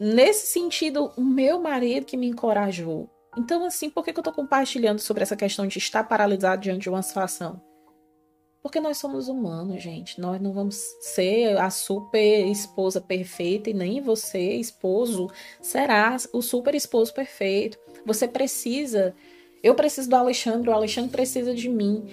Nesse 0.00 0.48
sentido, 0.48 1.12
o 1.16 1.22
meu 1.22 1.60
marido 1.60 2.06
que 2.06 2.16
me 2.16 2.26
encorajou. 2.26 3.08
Então, 3.36 3.64
assim, 3.64 3.88
por 3.88 4.04
que, 4.04 4.12
que 4.12 4.18
eu 4.18 4.24
tô 4.24 4.32
compartilhando 4.32 4.98
sobre 4.98 5.22
essa 5.22 5.36
questão 5.36 5.66
de 5.66 5.78
estar 5.78 6.04
paralisado 6.04 6.62
diante 6.62 6.82
de 6.82 6.88
uma 6.88 7.02
situação? 7.02 7.60
Porque 8.62 8.80
nós 8.80 8.98
somos 8.98 9.26
humanos, 9.28 9.82
gente. 9.82 10.20
Nós 10.20 10.40
não 10.40 10.52
vamos 10.52 10.76
ser 11.00 11.58
a 11.58 11.68
super 11.68 12.46
esposa 12.46 13.00
perfeita 13.00 13.70
e 13.70 13.74
nem 13.74 14.00
você, 14.00 14.52
esposo, 14.52 15.28
será 15.60 16.16
o 16.32 16.40
super 16.40 16.74
esposo 16.74 17.12
perfeito. 17.12 17.78
Você 18.06 18.28
precisa. 18.28 19.14
Eu 19.62 19.74
preciso 19.74 20.08
do 20.08 20.16
Alexandre, 20.16 20.70
o 20.70 20.72
Alexandre 20.72 21.10
precisa 21.10 21.54
de 21.54 21.68
mim. 21.68 22.04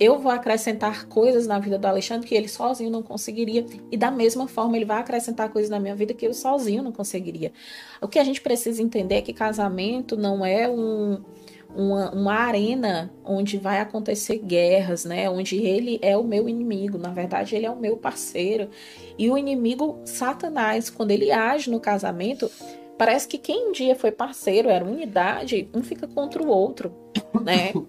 Eu 0.00 0.18
vou 0.18 0.30
acrescentar 0.30 1.06
coisas 1.08 1.46
na 1.46 1.58
vida 1.58 1.78
do 1.78 1.86
Alexandre 1.86 2.26
que 2.26 2.34
ele 2.34 2.48
sozinho 2.48 2.90
não 2.90 3.02
conseguiria. 3.02 3.66
E 3.90 3.96
da 3.96 4.10
mesma 4.10 4.46
forma, 4.46 4.76
ele 4.76 4.84
vai 4.84 5.00
acrescentar 5.00 5.50
coisas 5.50 5.70
na 5.70 5.80
minha 5.80 5.94
vida 5.94 6.14
que 6.14 6.26
eu 6.26 6.32
sozinho 6.32 6.82
não 6.82 6.92
conseguiria. 6.92 7.52
O 8.00 8.08
que 8.08 8.18
a 8.18 8.24
gente 8.24 8.40
precisa 8.40 8.82
entender 8.82 9.16
é 9.16 9.22
que 9.22 9.32
casamento 9.32 10.16
não 10.16 10.44
é 10.44 10.68
um 10.68 11.22
uma, 11.78 12.10
uma 12.10 12.34
arena 12.34 13.08
onde 13.24 13.56
vai 13.56 13.78
acontecer 13.78 14.38
guerras, 14.38 15.04
né? 15.04 15.30
Onde 15.30 15.56
ele 15.56 16.00
é 16.02 16.16
o 16.16 16.24
meu 16.24 16.48
inimigo, 16.48 16.98
na 16.98 17.10
verdade 17.10 17.54
ele 17.54 17.66
é 17.66 17.70
o 17.70 17.78
meu 17.78 17.96
parceiro. 17.96 18.68
E 19.16 19.30
o 19.30 19.38
inimigo, 19.38 20.00
Satanás, 20.04 20.90
quando 20.90 21.12
ele 21.12 21.30
age 21.30 21.70
no 21.70 21.78
casamento, 21.78 22.50
parece 22.98 23.28
que 23.28 23.38
quem 23.38 23.68
um 23.68 23.72
dia 23.72 23.94
foi 23.94 24.10
parceiro, 24.10 24.68
era 24.68 24.84
unidade, 24.84 25.70
um 25.72 25.80
fica 25.80 26.08
contra 26.08 26.42
o 26.42 26.48
outro, 26.48 26.92
né? 27.40 27.72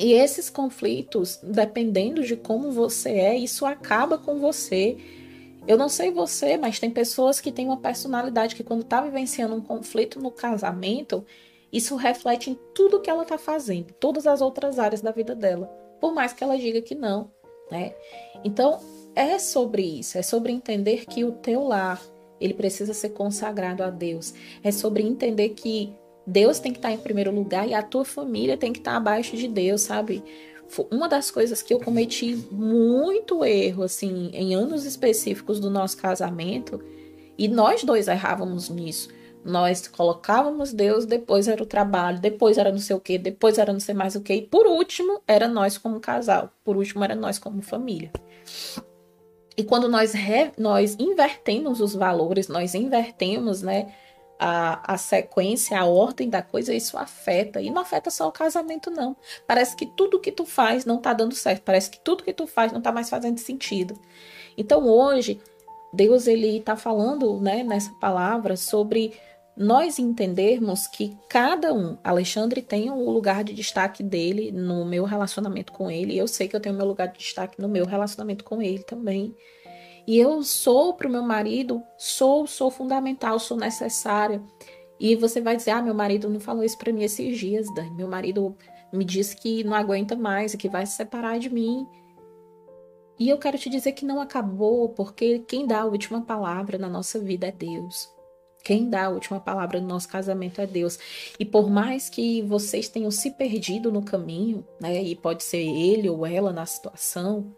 E 0.00 0.12
esses 0.12 0.48
conflitos, 0.48 1.40
dependendo 1.42 2.22
de 2.22 2.36
como 2.36 2.70
você 2.70 3.10
é, 3.14 3.36
isso 3.36 3.66
acaba 3.66 4.16
com 4.16 4.38
você. 4.38 4.96
Eu 5.66 5.76
não 5.76 5.88
sei 5.88 6.12
você, 6.12 6.56
mas 6.56 6.78
tem 6.78 6.88
pessoas 6.88 7.40
que 7.40 7.50
têm 7.50 7.66
uma 7.66 7.78
personalidade 7.78 8.54
que, 8.54 8.62
quando 8.62 8.84
tá 8.84 9.00
vivenciando 9.00 9.56
um 9.56 9.60
conflito 9.60 10.20
no 10.20 10.30
casamento, 10.30 11.26
isso 11.72 11.96
reflete 11.96 12.50
em 12.50 12.58
tudo 12.74 13.00
que 13.00 13.10
ela 13.10 13.22
está 13.22 13.38
fazendo, 13.38 13.92
todas 13.94 14.26
as 14.26 14.40
outras 14.40 14.78
áreas 14.78 15.00
da 15.00 15.10
vida 15.10 15.34
dela, 15.34 15.66
por 16.00 16.14
mais 16.14 16.32
que 16.32 16.42
ela 16.42 16.56
diga 16.56 16.80
que 16.80 16.94
não, 16.94 17.30
né? 17.70 17.94
Então, 18.44 18.80
é 19.14 19.38
sobre 19.38 19.82
isso, 19.82 20.16
é 20.16 20.22
sobre 20.22 20.52
entender 20.52 21.04
que 21.04 21.24
o 21.24 21.32
teu 21.32 21.64
lar, 21.64 22.00
ele 22.40 22.54
precisa 22.54 22.94
ser 22.94 23.10
consagrado 23.10 23.82
a 23.82 23.90
Deus. 23.90 24.32
É 24.62 24.70
sobre 24.70 25.02
entender 25.02 25.50
que 25.50 25.92
Deus 26.26 26.60
tem 26.60 26.72
que 26.72 26.78
estar 26.78 26.92
em 26.92 26.98
primeiro 26.98 27.32
lugar 27.32 27.68
e 27.68 27.74
a 27.74 27.82
tua 27.82 28.04
família 28.04 28.56
tem 28.56 28.72
que 28.72 28.78
estar 28.78 28.96
abaixo 28.96 29.36
de 29.36 29.48
Deus, 29.48 29.82
sabe? 29.82 30.22
Uma 30.90 31.08
das 31.08 31.30
coisas 31.30 31.62
que 31.62 31.72
eu 31.72 31.80
cometi 31.80 32.36
muito 32.50 33.44
erro, 33.44 33.82
assim, 33.82 34.30
em 34.32 34.54
anos 34.54 34.84
específicos 34.84 35.58
do 35.58 35.70
nosso 35.70 35.96
casamento, 35.96 36.80
e 37.36 37.48
nós 37.48 37.82
dois 37.82 38.06
errávamos 38.06 38.68
nisso, 38.68 39.08
nós 39.44 39.86
colocávamos 39.86 40.72
Deus, 40.72 41.06
depois 41.06 41.48
era 41.48 41.62
o 41.62 41.66
trabalho, 41.66 42.20
depois 42.20 42.58
era 42.58 42.70
não 42.70 42.78
sei 42.78 42.96
o 42.96 43.00
que, 43.00 43.18
depois 43.18 43.58
era 43.58 43.72
não 43.72 43.80
sei 43.80 43.94
mais 43.94 44.14
o 44.14 44.20
que, 44.20 44.34
e 44.34 44.42
por 44.42 44.66
último 44.66 45.22
era 45.26 45.48
nós 45.48 45.78
como 45.78 46.00
casal, 46.00 46.50
por 46.64 46.76
último 46.76 47.04
era 47.04 47.14
nós 47.14 47.38
como 47.38 47.62
família. 47.62 48.10
E 49.56 49.64
quando 49.64 49.88
nós, 49.88 50.12
re, 50.12 50.52
nós 50.56 50.96
invertemos 51.00 51.80
os 51.80 51.92
valores, 51.92 52.46
nós 52.46 52.76
invertemos 52.76 53.60
né, 53.60 53.92
a, 54.38 54.94
a 54.94 54.96
sequência, 54.96 55.78
a 55.78 55.84
ordem 55.84 56.30
da 56.30 56.40
coisa, 56.40 56.72
isso 56.72 56.96
afeta. 56.96 57.60
E 57.60 57.68
não 57.68 57.82
afeta 57.82 58.08
só 58.08 58.28
o 58.28 58.32
casamento, 58.32 58.88
não. 58.88 59.16
Parece 59.46 59.74
que 59.74 59.84
tudo 59.84 60.20
que 60.20 60.30
tu 60.30 60.46
faz 60.46 60.84
não 60.84 60.98
tá 60.98 61.12
dando 61.12 61.34
certo. 61.34 61.62
Parece 61.62 61.90
que 61.90 61.98
tudo 61.98 62.22
que 62.22 62.32
tu 62.32 62.46
faz 62.46 62.70
não 62.70 62.80
tá 62.80 62.92
mais 62.92 63.10
fazendo 63.10 63.38
sentido. 63.38 63.98
Então 64.56 64.86
hoje, 64.86 65.40
Deus 65.92 66.26
ele 66.26 66.60
tá 66.60 66.76
falando 66.76 67.40
né, 67.40 67.62
nessa 67.62 67.92
palavra 67.94 68.56
sobre 68.56 69.14
nós 69.56 69.98
entendermos 69.98 70.86
que 70.86 71.16
cada 71.28 71.74
um, 71.74 71.98
Alexandre 72.04 72.62
tem 72.62 72.90
o 72.90 73.10
lugar 73.10 73.42
de 73.42 73.52
destaque 73.52 74.04
dele 74.04 74.52
no 74.52 74.84
meu 74.84 75.04
relacionamento 75.04 75.72
com 75.72 75.90
ele, 75.90 76.16
eu 76.16 76.28
sei 76.28 76.46
que 76.46 76.54
eu 76.54 76.60
tenho 76.60 76.76
meu 76.76 76.86
lugar 76.86 77.08
de 77.08 77.18
destaque 77.18 77.60
no 77.60 77.68
meu 77.68 77.84
relacionamento 77.84 78.44
com 78.44 78.62
ele 78.62 78.84
também. 78.84 79.34
E 80.06 80.16
eu 80.16 80.42
sou 80.44 80.94
para 80.94 81.08
o 81.08 81.10
meu 81.10 81.22
marido, 81.22 81.82
sou, 81.98 82.46
sou 82.46 82.70
fundamental, 82.70 83.38
sou 83.38 83.56
necessária. 83.56 84.40
E 84.98 85.16
você 85.16 85.40
vai 85.40 85.56
dizer: 85.56 85.72
"Ah, 85.72 85.82
meu 85.82 85.92
marido 85.92 86.30
não 86.30 86.40
falou 86.40 86.64
isso 86.64 86.78
para 86.78 86.92
mim 86.92 87.02
esses 87.02 87.36
dias, 87.36 87.66
Dani. 87.74 87.90
Meu 87.90 88.08
marido 88.08 88.56
me 88.92 89.04
disse 89.04 89.36
que 89.36 89.62
não 89.64 89.74
aguenta 89.74 90.16
mais 90.16 90.54
e 90.54 90.56
que 90.56 90.68
vai 90.68 90.86
se 90.86 90.92
separar 90.92 91.38
de 91.38 91.50
mim". 91.50 91.86
E 93.18 93.28
eu 93.28 93.38
quero 93.38 93.58
te 93.58 93.68
dizer 93.68 93.92
que 93.92 94.04
não 94.04 94.20
acabou, 94.20 94.90
porque 94.90 95.40
quem 95.40 95.66
dá 95.66 95.80
a 95.80 95.84
última 95.86 96.22
palavra 96.22 96.78
na 96.78 96.88
nossa 96.88 97.18
vida 97.18 97.48
é 97.48 97.52
Deus. 97.52 98.08
Quem 98.62 98.88
dá 98.88 99.06
a 99.06 99.10
última 99.10 99.40
palavra 99.40 99.80
no 99.80 99.88
nosso 99.88 100.08
casamento 100.08 100.60
é 100.60 100.66
Deus. 100.66 100.98
E 101.38 101.44
por 101.44 101.70
mais 101.70 102.08
que 102.08 102.42
vocês 102.42 102.88
tenham 102.88 103.10
se 103.10 103.30
perdido 103.32 103.90
no 103.90 104.02
caminho, 104.02 104.64
né, 104.80 105.02
e 105.02 105.16
pode 105.16 105.42
ser 105.42 105.58
ele 105.58 106.08
ou 106.08 106.26
ela 106.26 106.52
na 106.52 106.66
situação, 106.66 107.52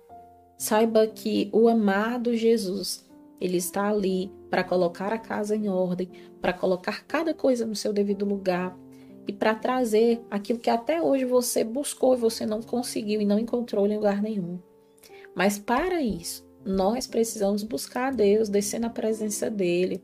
saiba 0.57 1.07
que 1.07 1.51
o 1.53 1.69
amado 1.69 2.35
Jesus, 2.35 3.07
ele 3.41 3.57
está 3.57 3.89
ali 3.89 4.33
para 4.49 4.65
colocar 4.65 5.13
a 5.13 5.19
casa 5.19 5.57
em 5.57 5.69
ordem, 5.69 6.09
para 6.41 6.53
colocar 6.53 7.05
cada 7.07 7.35
coisa 7.35 7.67
no 7.67 7.75
seu 7.75 7.93
devido 7.93 8.25
lugar 8.25 8.77
e 9.27 9.33
para 9.33 9.55
trazer 9.55 10.23
aquilo 10.31 10.59
que 10.59 10.71
até 10.71 11.03
hoje 11.03 11.25
você 11.25 11.65
buscou 11.65 12.15
e 12.15 12.19
você 12.19 12.47
não 12.47 12.63
conseguiu 12.63 13.21
e 13.21 13.27
não 13.27 13.39
encontrou 13.39 13.87
em 13.87 13.97
lugar 13.97 14.23
nenhum. 14.23 14.59
Mas 15.35 15.59
para 15.59 16.03
isso, 16.03 16.49
nós 16.65 17.07
precisamos 17.07 17.63
buscar 17.63 18.09
a 18.09 18.11
Deus, 18.11 18.49
descer 18.49 18.81
na 18.81 18.91
presença 18.91 19.51
dele, 19.51 20.03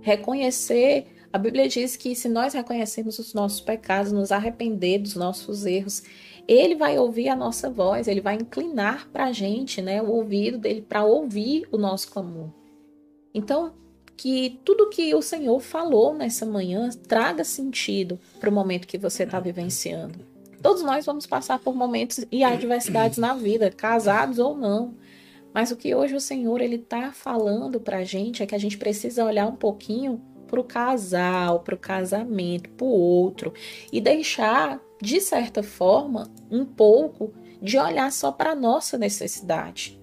reconhecer. 0.00 1.06
A 1.32 1.38
Bíblia 1.38 1.68
diz 1.68 1.96
que 1.96 2.14
se 2.14 2.28
nós 2.28 2.54
reconhecermos 2.54 3.18
os 3.18 3.34
nossos 3.34 3.60
pecados, 3.60 4.12
nos 4.12 4.32
arrepender 4.32 4.98
dos 4.98 5.14
nossos 5.14 5.66
erros, 5.66 6.02
ele 6.48 6.76
vai 6.76 6.98
ouvir 6.98 7.28
a 7.28 7.36
nossa 7.36 7.68
voz, 7.68 8.06
ele 8.08 8.20
vai 8.20 8.36
inclinar 8.36 9.08
para 9.10 9.24
a 9.26 9.32
gente, 9.32 9.82
né, 9.82 10.00
o 10.00 10.10
ouvido 10.10 10.58
dele 10.58 10.80
para 10.80 11.04
ouvir 11.04 11.66
o 11.72 11.76
nosso 11.76 12.10
clamor. 12.10 12.50
Então, 13.34 13.74
que 14.16 14.60
tudo 14.64 14.88
que 14.88 15.14
o 15.14 15.20
Senhor 15.20 15.60
falou 15.60 16.14
nessa 16.14 16.46
manhã 16.46 16.88
traga 17.06 17.44
sentido 17.44 18.18
para 18.40 18.48
o 18.48 18.52
momento 18.52 18.86
que 18.86 18.96
você 18.96 19.24
está 19.24 19.38
vivenciando. 19.38 20.35
Todos 20.62 20.82
nós 20.82 21.06
vamos 21.06 21.26
passar 21.26 21.58
por 21.58 21.74
momentos 21.74 22.24
e 22.30 22.42
adversidades 22.42 23.18
na 23.18 23.34
vida, 23.34 23.70
casados 23.70 24.38
ou 24.38 24.56
não. 24.56 24.94
Mas 25.52 25.70
o 25.70 25.76
que 25.76 25.94
hoje 25.94 26.14
o 26.14 26.20
Senhor 26.20 26.60
ele 26.60 26.76
está 26.76 27.12
falando 27.12 27.80
para 27.80 27.98
a 27.98 28.04
gente 28.04 28.42
é 28.42 28.46
que 28.46 28.54
a 28.54 28.58
gente 28.58 28.76
precisa 28.76 29.24
olhar 29.24 29.46
um 29.46 29.56
pouquinho 29.56 30.20
para 30.46 30.60
o 30.60 30.64
casal, 30.64 31.60
para 31.60 31.74
o 31.74 31.78
casamento, 31.78 32.70
para 32.70 32.84
o 32.84 32.90
outro 32.90 33.52
e 33.92 34.00
deixar, 34.00 34.80
de 35.00 35.20
certa 35.20 35.62
forma, 35.62 36.30
um 36.50 36.64
pouco 36.64 37.32
de 37.60 37.78
olhar 37.78 38.12
só 38.12 38.30
para 38.30 38.50
a 38.50 38.54
nossa 38.54 38.98
necessidade. 38.98 40.00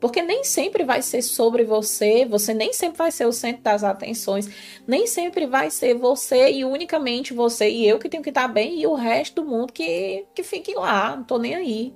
Porque 0.00 0.22
nem 0.22 0.42
sempre 0.42 0.82
vai 0.82 1.02
ser 1.02 1.20
sobre 1.20 1.62
você, 1.62 2.24
você 2.24 2.54
nem 2.54 2.72
sempre 2.72 2.96
vai 2.96 3.12
ser 3.12 3.26
o 3.26 3.32
centro 3.32 3.62
das 3.62 3.84
atenções, 3.84 4.48
nem 4.86 5.06
sempre 5.06 5.46
vai 5.46 5.70
ser 5.70 5.94
você 5.94 6.50
e 6.50 6.64
unicamente 6.64 7.34
você 7.34 7.68
e 7.68 7.86
eu 7.86 7.98
que 7.98 8.08
tenho 8.08 8.22
que 8.22 8.30
estar 8.30 8.48
bem 8.48 8.80
e 8.80 8.86
o 8.86 8.94
resto 8.94 9.42
do 9.42 9.48
mundo 9.48 9.72
que, 9.72 10.26
que 10.34 10.42
fique 10.42 10.74
lá, 10.74 11.14
não 11.14 11.24
tô 11.24 11.38
nem 11.38 11.54
aí. 11.54 11.94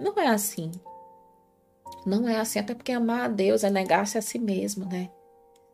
Não 0.00 0.14
é 0.16 0.26
assim. 0.26 0.72
Não 2.04 2.28
é 2.28 2.38
assim, 2.38 2.58
até 2.58 2.74
porque 2.74 2.92
amar 2.92 3.24
a 3.24 3.28
Deus 3.28 3.62
é 3.62 3.70
negar-se 3.70 4.18
a 4.18 4.22
si 4.22 4.38
mesmo, 4.38 4.84
né? 4.84 5.08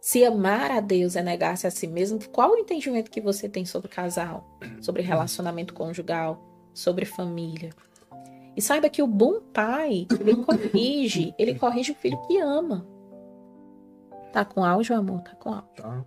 Se 0.01 0.25
amar 0.25 0.71
a 0.71 0.81
Deus 0.81 1.17
é 1.17 1.23
negar-se 1.23 1.67
a 1.67 1.71
si 1.71 1.87
mesmo, 1.87 2.19
qual 2.31 2.51
o 2.51 2.59
entendimento 2.59 3.11
que 3.11 3.21
você 3.21 3.49
tem 3.49 3.65
sobre 3.65 3.89
casal, 3.89 4.59
sobre 4.81 5.03
relacionamento 5.03 5.73
conjugal, 5.73 6.43
sobre 6.75 7.05
família? 7.05 7.71
E 8.57 8.61
saiba 8.61 8.89
que 8.89 9.03
o 9.03 9.07
bom 9.07 9.41
pai, 9.53 10.07
ele 10.21 10.37
corrige, 10.37 11.35
ele 11.39 11.55
corrige 11.55 11.93
o 11.93 11.95
filho 11.95 12.21
que 12.27 12.39
ama. 12.39 12.87
Tá 14.33 14.45
com 14.45 14.65
áudio, 14.65 14.97
amor? 14.97 15.21
Tá 15.23 15.35
com 15.35 15.51
áudio. 15.51 15.71
Tá. 15.77 16.05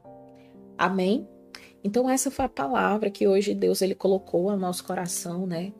Amém? 0.77 1.27
Então 1.83 2.09
essa 2.09 2.31
foi 2.31 2.45
a 2.45 2.49
palavra 2.49 3.11
que 3.11 3.27
hoje 3.27 3.53
Deus 3.53 3.81
ele 3.81 3.93
colocou 3.93 4.49
ao 4.49 4.57
nosso 4.57 4.83
coração, 4.83 5.45
né? 5.45 5.71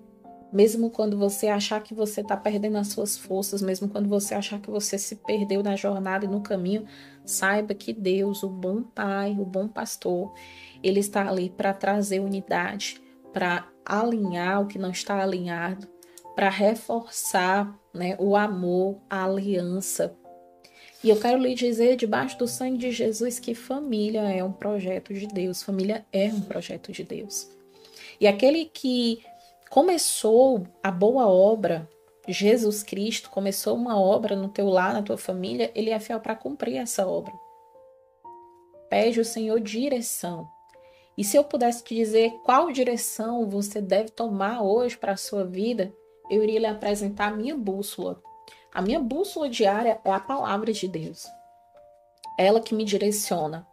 Mesmo 0.53 0.89
quando 0.89 1.17
você 1.17 1.47
achar 1.47 1.81
que 1.81 1.93
você 1.93 2.21
está 2.21 2.37
perdendo 2.37 2.77
as 2.77 2.87
suas 2.89 3.17
forças, 3.17 3.61
mesmo 3.61 3.89
quando 3.89 4.07
você 4.07 4.35
achar 4.35 4.59
que 4.61 4.69
você 4.69 4.97
se 4.97 5.15
perdeu 5.17 5.63
na 5.63 5.75
jornada 5.75 6.25
e 6.25 6.27
no 6.27 6.41
caminho, 6.41 6.85
saiba 7.25 7.73
que 7.73 7.91
Deus, 7.91 8.43
o 8.43 8.49
bom 8.49 8.83
pai, 8.83 9.35
o 9.37 9.43
bom 9.43 9.67
pastor, 9.67 10.31
ele 10.83 10.99
está 10.99 11.27
ali 11.27 11.49
para 11.49 11.73
trazer 11.73 12.19
unidade, 12.19 13.01
para 13.33 13.67
alinhar 13.83 14.61
o 14.61 14.67
que 14.67 14.77
não 14.77 14.91
está 14.91 15.21
alinhado, 15.21 15.87
para 16.35 16.49
reforçar 16.49 17.73
né, 17.93 18.15
o 18.19 18.35
amor, 18.35 18.99
a 19.09 19.23
aliança. 19.23 20.15
E 21.03 21.09
eu 21.09 21.19
quero 21.19 21.37
lhe 21.37 21.55
dizer, 21.55 21.95
debaixo 21.95 22.37
do 22.37 22.47
sangue 22.47 22.77
de 22.77 22.91
Jesus, 22.91 23.39
que 23.39 23.55
família 23.55 24.21
é 24.21 24.43
um 24.43 24.51
projeto 24.51 25.13
de 25.13 25.27
Deus, 25.27 25.63
família 25.63 26.05
é 26.11 26.25
um 26.25 26.41
projeto 26.41 26.91
de 26.91 27.03
Deus. 27.03 27.49
E 28.19 28.27
aquele 28.27 28.65
que 28.65 29.23
começou 29.69 30.65
a 30.81 30.91
boa 30.91 31.27
obra, 31.27 31.89
Jesus 32.27 32.81
Cristo 32.81 33.29
começou 33.29 33.75
uma 33.75 33.99
obra 33.99 34.35
no 34.35 34.49
teu 34.49 34.67
lar, 34.67 34.93
na 34.93 35.03
tua 35.03 35.17
família, 35.17 35.71
ele 35.75 35.91
é 35.91 35.99
fiel 35.99 36.19
para 36.19 36.35
cumprir 36.35 36.77
essa 36.77 37.07
obra. 37.07 37.33
Pede 38.89 39.19
o 39.19 39.25
Senhor 39.25 39.59
direção. 39.59 40.47
E 41.17 41.23
se 41.23 41.37
eu 41.37 41.43
pudesse 41.43 41.83
te 41.83 41.95
dizer 41.95 42.31
qual 42.43 42.71
direção 42.71 43.47
você 43.47 43.79
deve 43.79 44.09
tomar 44.09 44.61
hoje 44.61 44.97
para 44.97 45.13
a 45.13 45.17
sua 45.17 45.45
vida, 45.45 45.93
eu 46.29 46.43
iria 46.43 46.59
lhe 46.59 46.65
apresentar 46.65 47.31
a 47.31 47.35
minha 47.35 47.55
bússola. 47.55 48.21
A 48.73 48.81
minha 48.81 48.99
bússola 48.99 49.49
diária 49.49 49.99
é 50.03 50.11
a 50.11 50.19
palavra 50.19 50.71
de 50.73 50.87
Deus. 50.87 51.25
Ela 52.37 52.59
que 52.59 52.75
me 52.75 52.83
direciona. 52.83 53.65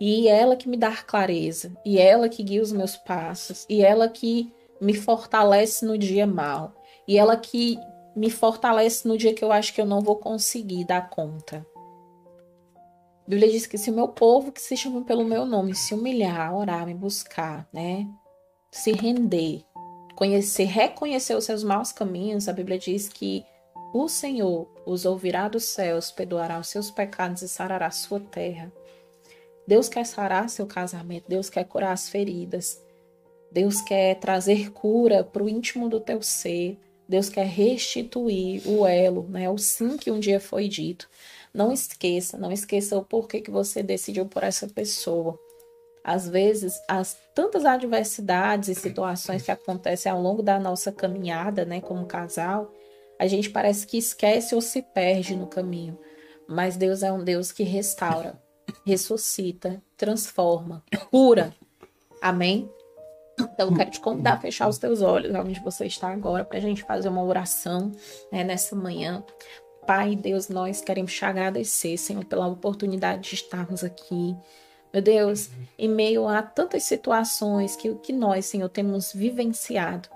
E 0.00 0.28
ela 0.28 0.56
que 0.56 0.68
me 0.68 0.76
dá 0.76 0.94
clareza. 0.96 1.72
E 1.84 1.98
ela 1.98 2.28
que 2.28 2.42
guia 2.42 2.62
os 2.62 2.72
meus 2.72 2.96
passos. 2.96 3.64
E 3.68 3.82
ela 3.82 4.08
que 4.08 4.52
me 4.80 4.94
fortalece 4.94 5.84
no 5.84 5.96
dia 5.96 6.26
mal. 6.26 6.74
E 7.06 7.18
ela 7.18 7.36
que 7.36 7.78
me 8.16 8.30
fortalece 8.30 9.06
no 9.06 9.16
dia 9.16 9.34
que 9.34 9.44
eu 9.44 9.52
acho 9.52 9.72
que 9.74 9.80
eu 9.80 9.86
não 9.86 10.00
vou 10.00 10.16
conseguir 10.16 10.84
dar 10.84 11.08
conta. 11.08 11.66
A 13.26 13.30
Bíblia 13.30 13.50
diz 13.50 13.66
que 13.66 13.76
se 13.76 13.90
o 13.90 13.94
meu 13.94 14.08
povo, 14.08 14.52
que 14.52 14.60
se 14.60 14.76
chama 14.76 15.02
pelo 15.02 15.24
meu 15.24 15.44
nome, 15.44 15.74
se 15.74 15.94
humilhar, 15.94 16.54
orar, 16.54 16.86
me 16.86 16.94
buscar, 16.94 17.68
né? 17.72 18.08
Se 18.70 18.92
render, 18.92 19.64
conhecer, 20.16 20.64
reconhecer 20.64 21.36
os 21.36 21.44
seus 21.44 21.62
maus 21.62 21.92
caminhos, 21.92 22.48
a 22.48 22.52
Bíblia 22.52 22.78
diz 22.78 23.08
que 23.08 23.44
o 23.94 24.08
Senhor 24.08 24.68
os 24.84 25.04
ouvirá 25.04 25.46
dos 25.46 25.64
céus, 25.64 26.10
perdoará 26.10 26.58
os 26.58 26.68
seus 26.68 26.90
pecados 26.90 27.42
e 27.42 27.48
sarará 27.48 27.86
a 27.86 27.90
sua 27.92 28.18
terra. 28.18 28.72
Deus 29.66 29.88
quer 29.88 30.04
sarar 30.06 30.48
seu 30.48 30.66
casamento, 30.66 31.28
Deus 31.28 31.50
quer 31.50 31.64
curar 31.64 31.92
as 31.92 32.08
feridas, 32.08 32.82
Deus 33.52 33.80
quer 33.80 34.16
trazer 34.16 34.70
cura 34.72 35.22
para 35.22 35.42
o 35.42 35.48
íntimo 35.48 35.88
do 35.88 36.00
teu 36.00 36.22
ser, 36.22 36.78
Deus 37.08 37.28
quer 37.28 37.46
restituir 37.46 38.66
o 38.66 38.86
elo, 38.86 39.28
né? 39.28 39.48
o 39.48 39.58
sim 39.58 39.96
que 39.96 40.10
um 40.10 40.18
dia 40.18 40.40
foi 40.40 40.66
dito. 40.66 41.08
Não 41.54 41.72
esqueça, 41.72 42.36
não 42.36 42.50
esqueça 42.50 42.98
o 42.98 43.04
porquê 43.04 43.40
que 43.40 43.50
você 43.50 43.82
decidiu 43.82 44.26
por 44.26 44.42
essa 44.42 44.66
pessoa. 44.66 45.38
Às 46.06 46.28
vezes, 46.28 46.80
as 46.86 47.18
tantas 47.34 47.64
adversidades 47.64 48.68
e 48.68 48.76
situações 48.76 49.42
que 49.42 49.50
acontecem 49.50 50.10
ao 50.12 50.22
longo 50.22 50.40
da 50.40 50.56
nossa 50.56 50.92
caminhada, 50.92 51.64
né, 51.64 51.80
como 51.80 52.06
casal, 52.06 52.72
a 53.18 53.26
gente 53.26 53.50
parece 53.50 53.84
que 53.88 53.98
esquece 53.98 54.54
ou 54.54 54.60
se 54.60 54.82
perde 54.82 55.34
no 55.34 55.48
caminho. 55.48 55.98
Mas 56.46 56.76
Deus 56.76 57.02
é 57.02 57.10
um 57.10 57.24
Deus 57.24 57.50
que 57.50 57.64
restaura, 57.64 58.40
ressuscita, 58.86 59.82
transforma, 59.96 60.84
cura. 61.10 61.52
Amém? 62.22 62.70
Então, 63.36 63.68
eu 63.68 63.74
quero 63.74 63.90
te 63.90 63.98
convidar 63.98 64.34
a 64.34 64.40
fechar 64.40 64.68
os 64.68 64.78
teus 64.78 65.02
olhos 65.02 65.34
onde 65.34 65.58
você 65.58 65.86
está 65.86 66.12
agora, 66.12 66.44
para 66.44 66.58
a 66.58 66.60
gente 66.60 66.84
fazer 66.84 67.08
uma 67.08 67.24
oração 67.24 67.90
né, 68.30 68.44
nessa 68.44 68.76
manhã. 68.76 69.24
Pai, 69.84 70.14
Deus, 70.14 70.48
nós 70.48 70.80
queremos 70.80 71.12
te 71.12 71.24
agradecer, 71.24 71.96
Senhor, 71.96 72.24
pela 72.24 72.46
oportunidade 72.46 73.28
de 73.28 73.34
estarmos 73.34 73.82
aqui 73.82 74.36
meu 74.96 75.02
Deus, 75.02 75.50
em 75.78 75.90
meio 75.90 76.26
a 76.26 76.40
tantas 76.40 76.84
situações 76.84 77.76
que, 77.76 77.94
que 77.96 78.14
nós, 78.14 78.46
Senhor, 78.46 78.70
temos 78.70 79.12
vivenciado, 79.12 80.08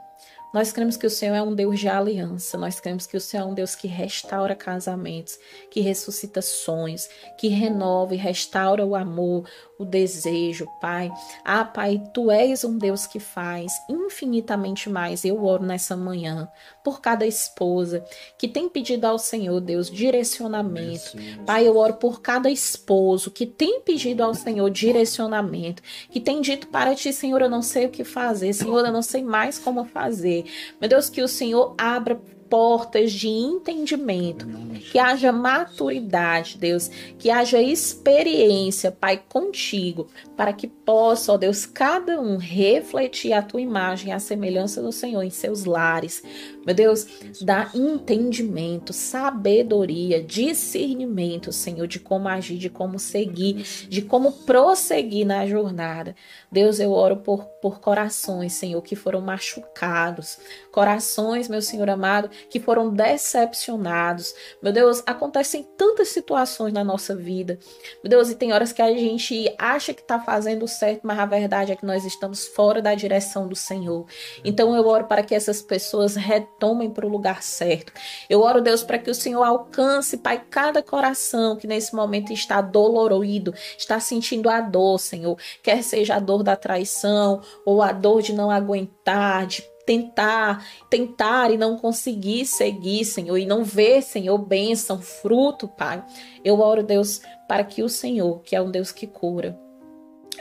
nós 0.55 0.73
cremos 0.73 0.97
que 0.97 1.07
o 1.07 1.11
Senhor 1.11 1.35
é 1.35 1.43
um 1.43 1.55
Deus 1.55 1.79
de 1.79 1.89
aliança, 1.89 2.59
nós 2.59 2.81
cremos 2.81 3.07
que 3.07 3.17
o 3.17 3.21
Senhor 3.21 3.45
é 3.45 3.47
um 3.47 3.55
Deus 3.55 3.77
que 3.77 3.87
restaura 3.87 4.57
casamentos, 4.57 5.39
que 5.71 5.81
ressuscita 5.81 6.43
sonhos, 6.43 7.09
que 7.39 7.47
renova 7.49 8.15
e 8.15 8.19
restaura 8.19 8.85
o 8.85 8.97
amor, 8.97 9.49
o 9.79 9.85
desejo, 9.85 10.67
Pai. 10.81 11.13
Ah, 11.45 11.65
Pai, 11.65 12.03
tu 12.13 12.31
és 12.31 12.65
um 12.65 12.77
Deus 12.77 13.07
que 13.07 13.21
faz 13.21 13.73
infinitamente 13.89 14.91
mais. 14.91 15.25
Eu 15.25 15.45
oro 15.45 15.63
nessa 15.63 15.97
manhã 15.97 16.51
por 16.83 17.01
cada 17.01 17.27
esposa 17.27 18.05
que 18.39 18.49
tem 18.49 18.69
pedido 18.69 19.05
ao 19.05 19.19
Senhor, 19.19 19.61
Deus, 19.61 19.91
direcionamento. 19.91 21.17
Pai, 21.47 21.67
eu 21.67 21.77
oro 21.77 21.95
por 21.95 22.21
cada 22.21 22.51
esposo 22.51 23.31
que 23.31 23.47
tem 23.47 23.81
pedido 23.81 24.23
ao 24.23 24.35
Senhor 24.35 24.71
direcionamento, 24.71 25.83
que 26.11 26.21
tem 26.21 26.41
dito 26.41 26.69
para 26.69 26.95
ti, 26.95 27.13
Senhor, 27.13 27.43
eu 27.43 27.51
não 27.51 27.63
sei 27.63 27.87
o 27.87 27.91
que 27.91 28.05
fazer, 28.05 28.53
Senhor, 28.53 28.85
eu 28.85 28.93
não 28.93 29.03
sei 29.03 29.23
mais 29.23 29.59
como 29.59 29.85
fazer. 29.85 30.45
Meu 30.81 30.89
Deus, 30.89 31.09
que 31.11 31.23
o 31.23 31.29
Senhor 31.29 31.75
abra 31.77 32.21
portas 32.51 33.13
de 33.13 33.29
entendimento, 33.29 34.45
que 34.91 34.99
haja 34.99 35.31
maturidade, 35.31 36.59
Deus, 36.59 36.89
que 37.17 37.31
haja 37.31 37.63
experiência, 37.63 38.91
Pai, 38.91 39.23
contigo, 39.29 40.09
para 40.37 40.53
que 40.53 40.67
possa, 40.67 41.33
ó 41.33 41.37
Deus, 41.37 41.65
cada 41.65 42.21
um 42.21 42.37
refletir 42.37 43.33
a 43.33 43.41
tua 43.41 43.61
imagem, 43.61 44.13
a 44.13 44.19
semelhança 44.19 44.83
do 44.83 44.91
Senhor 44.91 45.23
em 45.23 45.31
seus 45.31 45.65
lares. 45.65 46.25
Meu 46.65 46.75
Deus, 46.75 47.07
dá 47.41 47.71
entendimento, 47.75 48.93
sabedoria, 48.93 50.23
discernimento, 50.23 51.53
Senhor, 51.53 51.87
de 51.87 51.99
como 51.99 52.29
agir, 52.29 52.59
de 52.59 52.69
como 52.69 52.99
seguir, 52.99 53.65
de 53.89 54.03
como 54.03 54.33
prosseguir 54.45 55.27
na 55.27 55.47
jornada. 55.47 56.15
Deus, 56.53 56.79
eu 56.79 56.93
oro 56.93 57.17
por, 57.17 57.45
por 57.63 57.81
corações, 57.81 58.53
Senhor, 58.53 58.81
que 58.83 58.95
foram 58.95 59.21
machucados, 59.21 60.39
corações, 60.71 61.49
meu 61.49 61.63
Senhor 61.63 61.89
amado, 61.89 62.31
que 62.51 62.61
foram 62.61 62.93
decepcionados. 62.93 64.35
Meu 64.63 64.73
Deus, 64.73 65.03
acontecem 65.07 65.63
tantas 65.79 66.09
situações 66.09 66.75
na 66.75 66.85
nossa 66.85 67.17
vida. 67.17 67.59
Meu 68.03 68.11
Deus, 68.11 68.31
e 68.31 68.35
tem 68.35 68.53
horas 68.53 68.73
que 68.73 68.83
a 68.83 68.93
gente 68.93 69.53
acha 69.59 69.95
que 69.95 70.03
está 70.03 70.21
fazendo 70.21 70.69
certo, 70.69 71.01
mas 71.05 71.19
a 71.19 71.27
verdade 71.27 71.73
é 71.73 71.77
que 71.77 71.87
nós 71.87 72.05
estamos 72.05 72.47
fora 72.49 72.83
da 72.83 72.95
direção 72.95 73.49
do 73.49 73.57
Senhor. 73.57 74.07
Então 74.45 74.77
eu 74.77 74.87
oro 74.87 75.07
para 75.07 75.23
que 75.23 75.35
essas 75.35 75.63
pessoas 75.63 76.17
retomem 76.61 76.91
para 76.91 77.07
o 77.07 77.09
lugar 77.09 77.43
certo. 77.43 77.91
Eu 78.29 78.43
oro, 78.43 78.61
Deus, 78.61 78.83
para 78.83 78.99
que 78.99 79.11
o 79.11 79.15
Senhor 79.15 79.43
alcance, 79.43 80.19
Pai, 80.19 80.45
cada 80.51 80.83
coração 80.83 81.57
que 81.57 81.67
nesse 81.67 81.95
momento 81.95 82.33
está 82.33 82.61
dolorido, 82.61 83.55
está 83.79 83.99
sentindo 83.99 84.51
a 84.51 84.61
dor, 84.61 84.99
Senhor. 84.99 85.39
Quer 85.63 85.83
seja 85.83 86.17
a 86.17 86.21
dor 86.21 86.43
da 86.43 86.55
traição 86.55 87.41
ou 87.65 87.81
a 87.81 87.93
dor 87.93 88.21
de 88.21 88.35
não 88.35 88.51
aguentar, 88.51 89.47
de 89.47 89.63
tentar, 89.87 90.65
tentar 90.91 91.51
e 91.51 91.57
não 91.57 91.77
conseguir 91.77 92.45
seguir, 92.45 93.05
Senhor, 93.07 93.39
e 93.39 93.47
não 93.47 93.65
ver, 93.65 94.03
Senhor, 94.03 94.37
bênção, 94.37 95.01
fruto, 95.01 95.67
Pai. 95.67 96.05
Eu 96.45 96.61
oro, 96.61 96.83
Deus, 96.83 97.23
para 97.49 97.65
que 97.65 97.83
o 97.83 97.89
Senhor, 97.89 98.43
que 98.43 98.55
é 98.55 98.61
um 98.61 98.71
Deus 98.71 98.93
que 98.93 99.07
cura, 99.07 99.59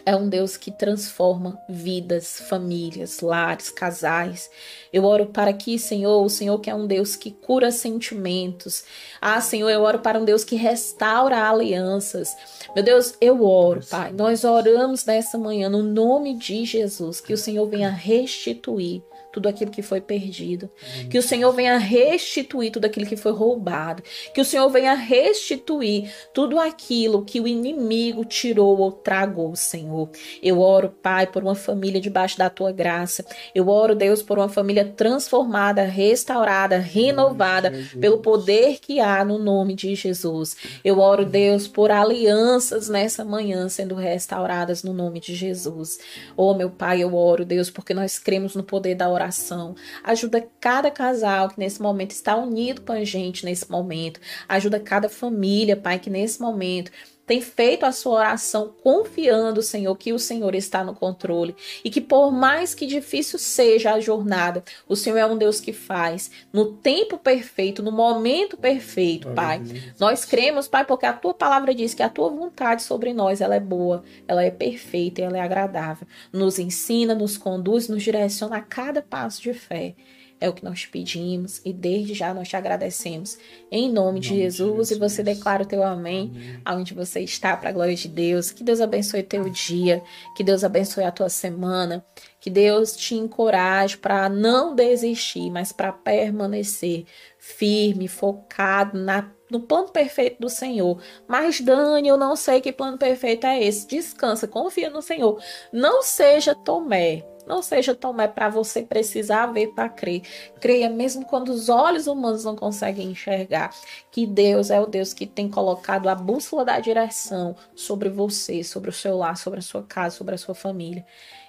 é 0.05 0.15
um 0.15 0.27
Deus 0.27 0.57
que 0.57 0.71
transforma 0.71 1.59
vidas, 1.67 2.39
famílias, 2.49 3.21
lares, 3.21 3.69
casais. 3.69 4.49
Eu 4.91 5.05
oro 5.05 5.27
para 5.27 5.53
que, 5.53 5.77
Senhor, 5.77 6.23
o 6.23 6.29
Senhor 6.29 6.59
que 6.59 6.69
é 6.69 6.75
um 6.75 6.87
Deus 6.87 7.15
que 7.15 7.31
cura 7.31 7.71
sentimentos. 7.71 8.83
Ah, 9.21 9.39
Senhor, 9.41 9.69
eu 9.69 9.81
oro 9.81 9.99
para 9.99 10.19
um 10.19 10.25
Deus 10.25 10.43
que 10.43 10.55
restaura 10.55 11.49
alianças. 11.49 12.35
Meu 12.75 12.83
Deus, 12.83 13.13
eu 13.21 13.43
oro, 13.43 13.81
Pai. 13.89 14.11
Nós 14.11 14.43
oramos 14.43 15.05
nessa 15.05 15.37
manhã 15.37 15.69
no 15.69 15.83
nome 15.83 16.35
de 16.35 16.65
Jesus, 16.65 17.21
que 17.21 17.33
o 17.33 17.37
Senhor 17.37 17.67
venha 17.67 17.89
restituir 17.89 19.03
tudo 19.31 19.47
aquilo 19.47 19.71
que 19.71 19.81
foi 19.81 20.01
perdido. 20.01 20.69
Que 21.09 21.17
o 21.17 21.21
Senhor 21.21 21.51
venha 21.51 21.77
restituir 21.77 22.71
tudo 22.71 22.85
aquilo 22.85 23.05
que 23.05 23.15
foi 23.15 23.31
roubado. 23.31 24.03
Que 24.33 24.41
o 24.41 24.45
Senhor 24.45 24.67
venha 24.69 24.93
restituir 24.93 26.11
tudo 26.33 26.59
aquilo 26.59 27.23
que 27.23 27.39
o 27.39 27.47
inimigo 27.47 28.25
tirou 28.25 28.79
ou 28.79 28.91
tragou, 28.91 29.55
Senhor. 29.55 30.09
Eu 30.41 30.59
oro, 30.59 30.89
Pai, 31.01 31.27
por 31.27 31.43
uma 31.43 31.55
família 31.55 32.01
debaixo 32.01 32.37
da 32.37 32.49
tua 32.49 32.71
graça. 32.71 33.25
Eu 33.53 33.69
oro, 33.69 33.95
Deus, 33.95 34.21
por 34.21 34.37
uma 34.37 34.49
família 34.49 34.85
transformada, 34.85 35.83
restaurada, 35.83 36.77
renovada 36.77 37.71
pelo 37.99 38.19
poder 38.19 38.79
que 38.79 38.99
há 38.99 39.23
no 39.23 39.37
nome 39.37 39.75
de 39.75 39.93
Jesus. 39.95 40.55
Eu 40.83 40.99
oro, 40.99 41.25
Deus, 41.25 41.67
por 41.67 41.91
alianças 41.91 42.89
nessa 42.89 43.23
manhã 43.23 43.69
sendo 43.69 43.95
restauradas 43.95 44.83
no 44.83 44.93
nome 44.93 45.19
de 45.19 45.35
Jesus. 45.35 45.99
Oh, 46.35 46.53
meu 46.53 46.69
Pai, 46.69 47.03
eu 47.03 47.13
oro, 47.15 47.45
Deus, 47.45 47.69
porque 47.69 47.93
nós 47.93 48.17
cremos 48.17 48.55
no 48.55 48.63
poder 48.63 48.95
da 48.95 49.09
oração 49.09 49.18
oração. 49.19 49.75
Ajuda 50.03 50.47
cada 50.59 50.89
casal 50.89 51.49
que 51.49 51.59
nesse 51.59 51.81
momento 51.81 52.11
está 52.11 52.35
unido 52.35 52.81
com 52.81 52.91
a 52.91 53.03
gente 53.03 53.45
nesse 53.45 53.69
momento. 53.69 54.19
Ajuda 54.47 54.79
cada 54.79 55.09
família, 55.09 55.75
Pai, 55.75 55.99
que 55.99 56.09
nesse 56.09 56.41
momento 56.41 56.91
tem 57.29 57.41
feito 57.41 57.85
a 57.85 57.91
sua 57.91 58.13
oração 58.13 58.73
confiando, 58.81 59.61
Senhor, 59.61 59.95
que 59.95 60.11
o 60.11 60.17
Senhor 60.17 60.55
está 60.55 60.83
no 60.83 60.95
controle 60.95 61.55
e 61.85 61.91
que 61.91 62.01
por 62.01 62.31
mais 62.31 62.73
que 62.73 62.87
difícil 62.87 63.37
seja 63.37 63.93
a 63.93 63.99
jornada, 63.99 64.63
o 64.87 64.95
Senhor 64.95 65.15
é 65.15 65.25
um 65.27 65.37
Deus 65.37 65.61
que 65.61 65.71
faz 65.71 66.31
no 66.51 66.73
tempo 66.73 67.19
perfeito, 67.19 67.83
no 67.83 67.91
momento 67.91 68.57
perfeito, 68.57 69.29
Pai. 69.29 69.61
Nós 69.99 70.25
cremos, 70.25 70.67
Pai, 70.67 70.83
porque 70.83 71.05
a 71.05 71.13
tua 71.13 71.35
palavra 71.35 71.75
diz 71.75 71.93
que 71.93 72.01
a 72.01 72.09
tua 72.09 72.31
vontade 72.31 72.81
sobre 72.81 73.13
nós, 73.13 73.41
ela 73.41 73.53
é 73.53 73.59
boa, 73.59 74.03
ela 74.27 74.43
é 74.43 74.49
perfeita 74.49 75.21
e 75.21 75.23
ela 75.23 75.37
é 75.37 75.41
agradável. 75.41 76.07
Nos 76.33 76.57
ensina, 76.57 77.13
nos 77.13 77.37
conduz, 77.37 77.87
nos 77.87 78.01
direciona 78.01 78.57
a 78.57 78.61
cada 78.61 79.03
passo 79.03 79.39
de 79.39 79.53
fé. 79.53 79.93
É 80.41 80.47
o 80.47 80.53
que 80.53 80.63
nós 80.63 80.85
pedimos 80.85 81.61
e 81.65 81.73
desde 81.73 82.13
já 82.13 82.33
nós 82.33 82.47
te 82.47 82.55
agradecemos. 82.55 83.37
Em 83.69 83.91
nome, 83.91 84.21
de, 84.21 84.29
Jesus, 84.29 84.91
e 84.91 84.95
você 84.95 85.21
declara 85.21 85.63
o 85.63 85.65
teu 85.65 85.83
amém, 85.83 86.31
amém. 86.33 86.61
aonde 86.63 86.93
você 86.93 87.19
está, 87.19 87.57
para 87.57 87.69
a 87.69 87.73
glória 87.73 87.95
de 87.95 88.07
Deus. 88.07 88.51
Que 88.51 88.63
Deus 88.63 88.79
abençoe 88.79 89.21
teu 89.21 89.49
dia, 89.49 90.01
que 90.37 90.43
Deus 90.43 90.63
abençoe 90.63 91.03
a 91.03 91.11
tua 91.11 91.27
semana, 91.27 92.05
que 92.39 92.49
Deus 92.49 92.95
te 92.95 93.15
encoraje 93.15 93.97
para 93.97 94.29
não 94.29 94.73
desistir, 94.73 95.49
mas 95.51 95.73
para 95.73 95.91
permanecer 95.91 97.05
firme, 97.37 98.07
focado 98.07 98.97
na 98.97 99.29
no 99.49 99.59
plano 99.59 99.89
perfeito 99.89 100.39
do 100.39 100.47
Senhor. 100.47 101.01
Mas, 101.27 101.59
Dani, 101.59 102.07
eu 102.07 102.17
não 102.17 102.35
sei 102.35 102.61
que 102.61 102.71
plano 102.71 102.97
perfeito 102.97 103.47
é 103.47 103.63
esse. 103.63 103.87
Descansa, 103.87 104.47
confia 104.47 104.89
no 104.89 105.01
Senhor. 105.01 105.41
Não 105.73 106.03
seja 106.03 106.53
Tomé. 106.53 107.23
Não 107.49 107.63
seja 107.63 107.95
Tomé 107.95 108.27
para 108.27 108.47
você 108.47 108.83
precisar 108.83 109.47
ver 109.47 109.69
para 109.69 109.89
crer. 109.89 110.21
Creia 110.61 110.87
mesmo 110.87 111.25
quando 111.25 111.49
os 111.49 111.67
olhos 111.67 112.05
humanos 112.05 112.45
não 112.45 112.55
conseguem 112.55 113.09
enxergar. 113.09 113.73
Que 114.11 114.27
Deus 114.27 114.69
é 114.69 114.79
o 114.79 114.85
Deus 114.85 115.13
que 115.15 115.25
tem 115.25 115.49
colocado 115.49 116.07
a 116.09 116.13
bússola 116.13 116.63
da 116.63 116.79
direção 116.79 117.55
sobre 117.73 118.07
você, 118.07 118.63
sobre 118.63 118.91
o 118.91 118.93
seu 118.93 119.17
lar, 119.17 119.35
sobre 119.35 119.57
a 119.57 119.63
sua 119.63 119.81
casa, 119.81 120.15
sobre 120.15 120.35
a 120.35 120.37
sua 120.37 120.53
família. 120.53 121.03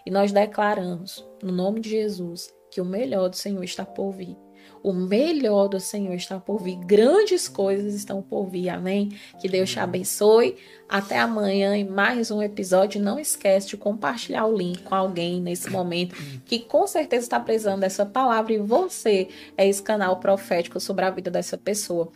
E 0.06 0.10
nós 0.10 0.32
declaramos, 0.32 1.28
no 1.42 1.52
nome 1.52 1.80
de 1.80 1.90
Jesus, 1.90 2.50
que 2.70 2.80
o 2.80 2.84
melhor 2.84 3.28
do 3.28 3.36
Senhor 3.36 3.62
está 3.62 3.84
por 3.84 4.10
vir. 4.12 4.38
O 4.82 4.92
melhor 4.92 5.68
do 5.68 5.78
Senhor 5.78 6.14
está 6.14 6.40
por 6.40 6.62
vir. 6.62 6.76
Grandes 6.76 7.48
coisas 7.48 7.94
estão 7.94 8.22
por 8.22 8.46
vir. 8.46 8.70
Amém? 8.70 9.10
Que 9.38 9.48
Deus 9.48 9.70
te 9.70 9.78
abençoe. 9.78 10.56
Até 10.88 11.18
amanhã 11.18 11.76
em 11.76 11.84
mais 11.84 12.30
um 12.30 12.42
episódio. 12.42 13.00
Não 13.00 13.18
esquece 13.18 13.68
de 13.68 13.76
compartilhar 13.76 14.46
o 14.46 14.56
link 14.56 14.82
com 14.82 14.94
alguém 14.94 15.40
nesse 15.40 15.70
momento 15.70 16.14
que 16.44 16.58
com 16.58 16.86
certeza 16.86 17.26
está 17.26 17.38
precisando 17.38 17.80
dessa 17.80 18.06
palavra 18.06 18.52
e 18.52 18.58
você 18.58 19.28
é 19.56 19.68
esse 19.68 19.82
canal 19.82 20.18
profético 20.18 20.80
sobre 20.80 21.04
a 21.04 21.10
vida 21.10 21.30
dessa 21.30 21.58
pessoa. 21.58 22.10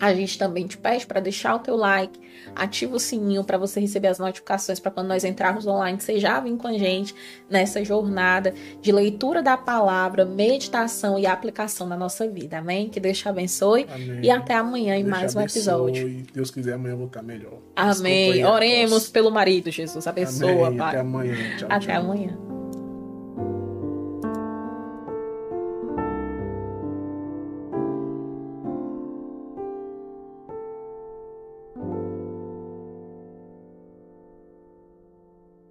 A 0.00 0.14
gente 0.14 0.38
também 0.38 0.66
te 0.66 0.78
pede 0.78 1.06
para 1.06 1.20
deixar 1.20 1.54
o 1.54 1.58
teu 1.58 1.76
like, 1.76 2.18
ativa 2.56 2.96
o 2.96 3.00
sininho 3.00 3.44
para 3.44 3.58
você 3.58 3.80
receber 3.80 4.08
as 4.08 4.18
notificações 4.18 4.80
para 4.80 4.90
quando 4.90 5.08
nós 5.08 5.24
entrarmos 5.24 5.66
online, 5.66 6.00
você 6.00 6.18
já 6.18 6.40
vem 6.40 6.56
com 6.56 6.66
a 6.66 6.72
gente 6.72 7.14
nessa 7.50 7.84
jornada 7.84 8.54
de 8.80 8.90
leitura 8.90 9.42
da 9.42 9.56
palavra, 9.56 10.24
meditação 10.24 11.18
e 11.18 11.26
aplicação 11.26 11.86
na 11.86 11.96
nossa 11.96 12.26
vida. 12.26 12.58
Amém? 12.58 12.88
Que 12.88 12.98
Deus 12.98 13.18
te 13.18 13.28
abençoe 13.28 13.86
Amém. 13.92 14.20
e 14.22 14.30
até 14.30 14.54
amanhã 14.54 14.96
em 14.96 15.04
mais 15.04 15.34
um 15.34 15.40
episódio. 15.40 16.08
E 16.08 16.22
Deus 16.32 16.50
quiser 16.50 16.74
amanhã 16.74 16.94
eu 16.94 16.98
vou 16.98 17.06
estar 17.06 17.22
melhor. 17.22 17.58
Amém. 17.76 18.44
Oremos 18.44 19.08
pelo 19.10 19.30
marido, 19.30 19.70
Jesus. 19.70 20.06
Abençoa, 20.06 20.68
Amém. 20.68 20.78
Pai. 20.78 20.88
Até 20.88 21.00
amanhã. 21.00 21.34
Tchau, 21.58 21.68
até 21.70 21.92
tchau. 21.92 22.02
amanhã. 22.02 22.53